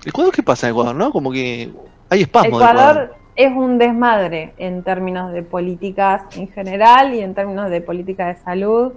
¿Ecuador 0.05 0.33
qué 0.33 0.43
pasa 0.43 0.67
en 0.67 0.71
Ecuador, 0.71 0.95
no? 0.95 1.11
Como 1.11 1.31
que 1.31 1.71
hay 2.09 2.21
espasmo 2.21 2.57
de 2.59 2.63
Ecuador 2.65 2.91
Ecuador. 3.03 3.15
es 3.35 3.51
un 3.51 3.77
desmadre 3.77 4.53
en 4.57 4.83
términos 4.83 5.31
de 5.33 5.43
políticas 5.43 6.23
en 6.37 6.47
general 6.51 7.13
y 7.13 7.19
en 7.21 7.33
términos 7.33 7.69
de 7.69 7.81
política 7.81 8.27
de 8.27 8.35
salud. 8.37 8.93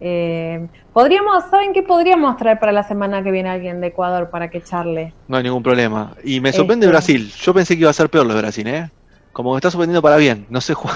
Eh, 0.00 0.66
podríamos, 0.92 1.44
¿saben 1.50 1.72
qué 1.72 1.82
podríamos 1.82 2.36
traer 2.36 2.58
para 2.58 2.72
la 2.72 2.82
semana 2.82 3.22
que 3.22 3.30
viene 3.30 3.48
alguien 3.48 3.80
de 3.80 3.86
Ecuador 3.88 4.28
para 4.30 4.48
que 4.50 4.62
charle? 4.62 5.12
No 5.28 5.36
hay 5.38 5.42
ningún 5.44 5.62
problema. 5.62 6.12
Y 6.22 6.40
me 6.40 6.52
sorprende 6.52 6.86
Este- 6.86 6.92
Brasil. 6.92 7.32
Yo 7.40 7.54
pensé 7.54 7.74
que 7.74 7.80
iba 7.82 7.90
a 7.90 7.94
ser 7.94 8.10
peor 8.10 8.26
lo 8.26 8.34
de 8.34 8.40
Brasil, 8.42 8.66
¿eh? 8.68 8.90
Como 9.32 9.52
me 9.52 9.56
está 9.58 9.70
sorprendiendo 9.70 10.02
para 10.02 10.16
bien. 10.16 10.46
No 10.50 10.60
sé, 10.60 10.74
Juan. 10.74 10.94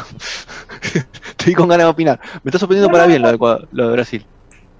Estoy 1.30 1.54
con 1.54 1.68
ganas 1.68 1.86
de 1.86 1.90
opinar. 1.90 2.20
Me 2.42 2.50
está 2.50 2.58
sorprendiendo 2.58 2.88
No, 2.88 2.92
para 2.92 3.04
no, 3.04 3.08
bien 3.08 3.22
lo 3.22 3.28
de, 3.28 3.34
Ecuador- 3.36 3.68
lo 3.70 3.86
de 3.88 3.92
Brasil. 3.92 4.26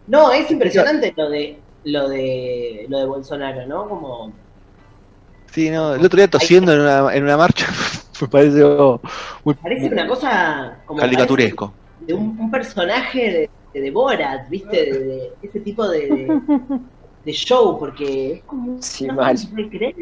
No, 0.06 0.32
es 0.32 0.50
impresionante 0.50 1.12
lo 1.16 1.28
de 1.30 1.62
lo 1.84 2.08
de 2.08 2.87
lo 2.88 2.98
de 2.98 3.06
Bolsonaro, 3.06 3.66
¿no? 3.66 3.88
Como 3.88 4.32
Sí, 5.52 5.70
no. 5.70 5.94
El 5.94 6.04
otro 6.04 6.16
día 6.18 6.28
tosiendo 6.28 6.72
en 6.72 6.80
una, 6.80 7.14
en 7.14 7.24
una 7.24 7.37
marcha 7.37 7.66
me 8.20 8.28
pareció 8.28 9.00
muy, 9.44 9.54
parece 9.62 9.88
una 9.92 10.06
cosa 10.08 10.82
como 10.87 11.00
caricaturesco. 11.00 11.74
de 11.98 12.14
un, 12.14 12.38
un 12.40 12.50
personaje 12.50 13.50
de, 13.72 13.80
de 13.80 13.90
Borat, 13.90 14.48
¿viste? 14.48 14.76
De, 14.76 15.04
de 15.04 15.38
ese 15.42 15.61
tipo 15.61 15.87
de, 15.88 16.00
de, 16.00 16.28
de 17.24 17.32
show, 17.32 17.78
porque 17.78 18.32
es 18.34 18.44
como 18.44 18.78
Sí, 18.82 19.06
no 19.06 19.14
mal. 19.14 19.37
se 19.38 19.48
puede 19.48 19.68
creer. 19.70 19.94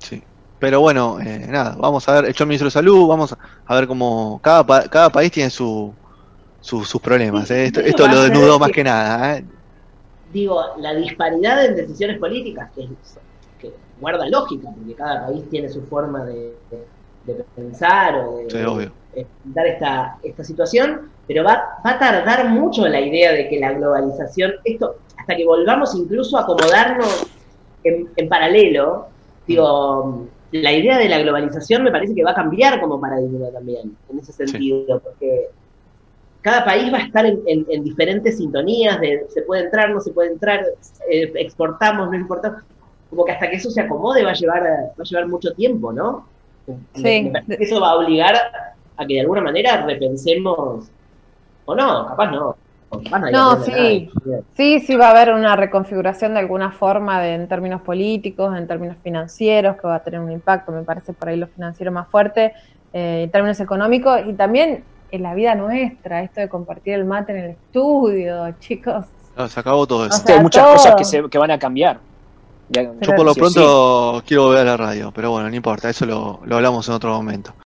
Sí. 0.00 0.22
Pero 0.64 0.80
bueno, 0.80 1.20
eh, 1.20 1.46
nada, 1.46 1.76
vamos 1.78 2.08
a 2.08 2.14
ver, 2.22 2.30
echó 2.30 2.44
el 2.44 2.48
ministro 2.48 2.68
de 2.68 2.70
salud, 2.70 3.06
vamos 3.06 3.34
a 3.66 3.74
ver 3.74 3.86
cómo 3.86 4.40
cada, 4.42 4.64
pa- 4.64 4.88
cada 4.88 5.10
país 5.10 5.30
tiene 5.30 5.50
su, 5.50 5.94
su- 6.58 6.86
sus 6.86 7.02
problemas. 7.02 7.50
¿eh? 7.50 7.66
Esto, 7.66 7.80
esto 7.80 8.08
lo 8.08 8.22
desnudó 8.22 8.54
que- 8.54 8.58
más 8.60 8.70
que 8.70 8.82
nada. 8.82 9.36
¿eh? 9.36 9.44
Digo, 10.32 10.58
la 10.78 10.94
disparidad 10.94 11.66
en 11.66 11.76
decisiones 11.76 12.18
políticas, 12.18 12.70
que, 12.74 12.84
es- 12.84 13.18
que 13.58 13.74
guarda 14.00 14.26
lógica, 14.30 14.68
porque 14.74 14.94
cada 14.94 15.26
país 15.26 15.42
tiene 15.50 15.68
su 15.68 15.82
forma 15.86 16.24
de, 16.24 16.56
de- 16.70 17.34
de 17.34 17.44
pensar 17.54 18.24
o 18.26 18.38
de, 18.38 18.50
Sí, 18.50 18.56
obvio. 18.64 18.90
de 19.14 19.26
dar 19.44 19.66
esta, 19.66 20.16
esta 20.22 20.44
situación, 20.44 21.12
pero 21.28 21.44
va, 21.44 21.62
va 21.86 21.90
a 21.90 21.98
tardar 21.98 22.48
mucho 22.48 22.88
la 22.88 23.02
idea 23.02 23.32
de 23.32 23.50
que 23.50 23.60
la 23.60 23.72
globalización, 23.72 24.52
esto, 24.64 24.94
hasta 25.18 25.36
que 25.36 25.44
volvamos 25.44 25.94
incluso 25.94 26.38
a 26.38 26.40
acomodarnos 26.40 27.26
en, 27.82 28.08
en 28.16 28.28
paralelo, 28.30 29.08
digo, 29.46 30.26
la 30.62 30.72
idea 30.72 30.98
de 30.98 31.08
la 31.08 31.18
globalización 31.20 31.82
me 31.84 31.92
parece 31.92 32.14
que 32.14 32.24
va 32.24 32.32
a 32.32 32.34
cambiar 32.34 32.80
como 32.80 33.00
paradigma 33.00 33.50
también, 33.52 33.98
en 34.08 34.18
ese 34.18 34.32
sentido, 34.32 35.00
porque 35.02 35.52
cada 36.40 36.64
país 36.64 36.92
va 36.92 36.98
a 36.98 37.02
estar 37.06 37.26
en, 37.26 37.42
en- 37.46 37.66
en 37.68 37.84
diferentes 37.84 38.36
sintonías 38.38 39.00
de 39.00 39.26
se 39.28 39.42
puede 39.42 39.64
entrar, 39.64 39.90
no 39.90 40.00
se 40.00 40.12
puede 40.12 40.30
entrar, 40.32 40.60
eh, 41.10 41.32
exportamos, 41.36 42.10
no 42.10 42.16
importamos. 42.16 42.62
Como 43.08 43.24
que 43.24 43.32
hasta 43.32 43.50
que 43.50 43.56
eso 43.56 43.70
se 43.70 43.80
acomode 43.82 44.24
va 44.24 44.30
a 44.32 44.34
llevar, 44.34 44.62
va 44.64 45.02
a 45.02 45.04
llevar 45.04 45.28
mucho 45.28 45.54
tiempo, 45.54 45.92
¿no? 45.92 46.32
Sí. 46.66 46.74
Me- 46.94 47.18
me 47.20 47.30
parece 47.32 47.56
que 47.58 47.64
eso 47.64 47.80
va 47.80 47.90
a 47.92 47.96
obligar 47.98 48.34
a 48.96 49.06
que 49.06 49.14
de 49.14 49.20
alguna 49.22 49.42
manera 49.42 49.84
repensemos, 49.86 50.92
o 51.64 51.74
no, 51.74 52.06
capaz 52.08 52.30
no. 52.32 52.58
No, 53.32 53.62
sí. 53.64 54.10
Sí, 54.56 54.80
sí 54.80 54.94
va 54.96 55.08
a 55.08 55.10
haber 55.10 55.32
una 55.34 55.56
reconfiguración 55.56 56.34
de 56.34 56.40
alguna 56.40 56.70
forma 56.70 57.20
de- 57.20 57.34
en 57.34 57.48
términos 57.48 57.82
políticos, 57.82 58.56
en 58.56 58.66
términos 58.66 58.96
financieros, 59.02 59.76
que 59.76 59.86
va 59.86 59.96
a 59.96 60.02
tener 60.02 60.20
un 60.20 60.30
impacto, 60.32 60.72
me 60.72 60.82
parece 60.82 61.12
por 61.12 61.28
ahí 61.28 61.36
lo 61.36 61.46
financiero 61.48 61.90
más 61.92 62.08
fuerte, 62.08 62.52
eh, 62.92 63.22
en 63.24 63.30
términos 63.30 63.58
económicos 63.60 64.20
y 64.26 64.32
también 64.34 64.84
en 65.10 65.22
la 65.22 65.34
vida 65.34 65.54
nuestra, 65.54 66.22
esto 66.22 66.40
de 66.40 66.48
compartir 66.48 66.94
el 66.94 67.04
mate 67.04 67.32
en 67.32 67.38
el 67.44 67.50
estudio, 67.52 68.54
chicos. 68.60 69.06
No, 69.36 69.48
se 69.48 69.60
acabó 69.60 69.86
todo 69.86 70.06
eso. 70.06 70.16
O 70.16 70.18
sea, 70.18 70.36
hay 70.36 70.42
muchas 70.42 70.62
todo. 70.64 70.72
cosas 70.74 70.94
que, 70.96 71.04
se, 71.04 71.28
que 71.28 71.38
van 71.38 71.50
a 71.50 71.58
cambiar. 71.58 71.98
Ya- 72.68 72.82
Yo 72.82 73.14
por 73.14 73.24
lo 73.26 73.34
sí 73.34 73.40
o 73.40 73.48
sí. 73.48 73.54
pronto 73.54 74.22
quiero 74.26 74.44
volver 74.46 74.60
a 74.62 74.64
la 74.64 74.76
radio, 74.76 75.12
pero 75.14 75.30
bueno, 75.30 75.48
no 75.50 75.54
importa, 75.56 75.90
eso 75.90 76.06
lo, 76.06 76.40
lo 76.44 76.56
hablamos 76.56 76.88
en 76.88 76.94
otro 76.94 77.12
momento. 77.14 77.54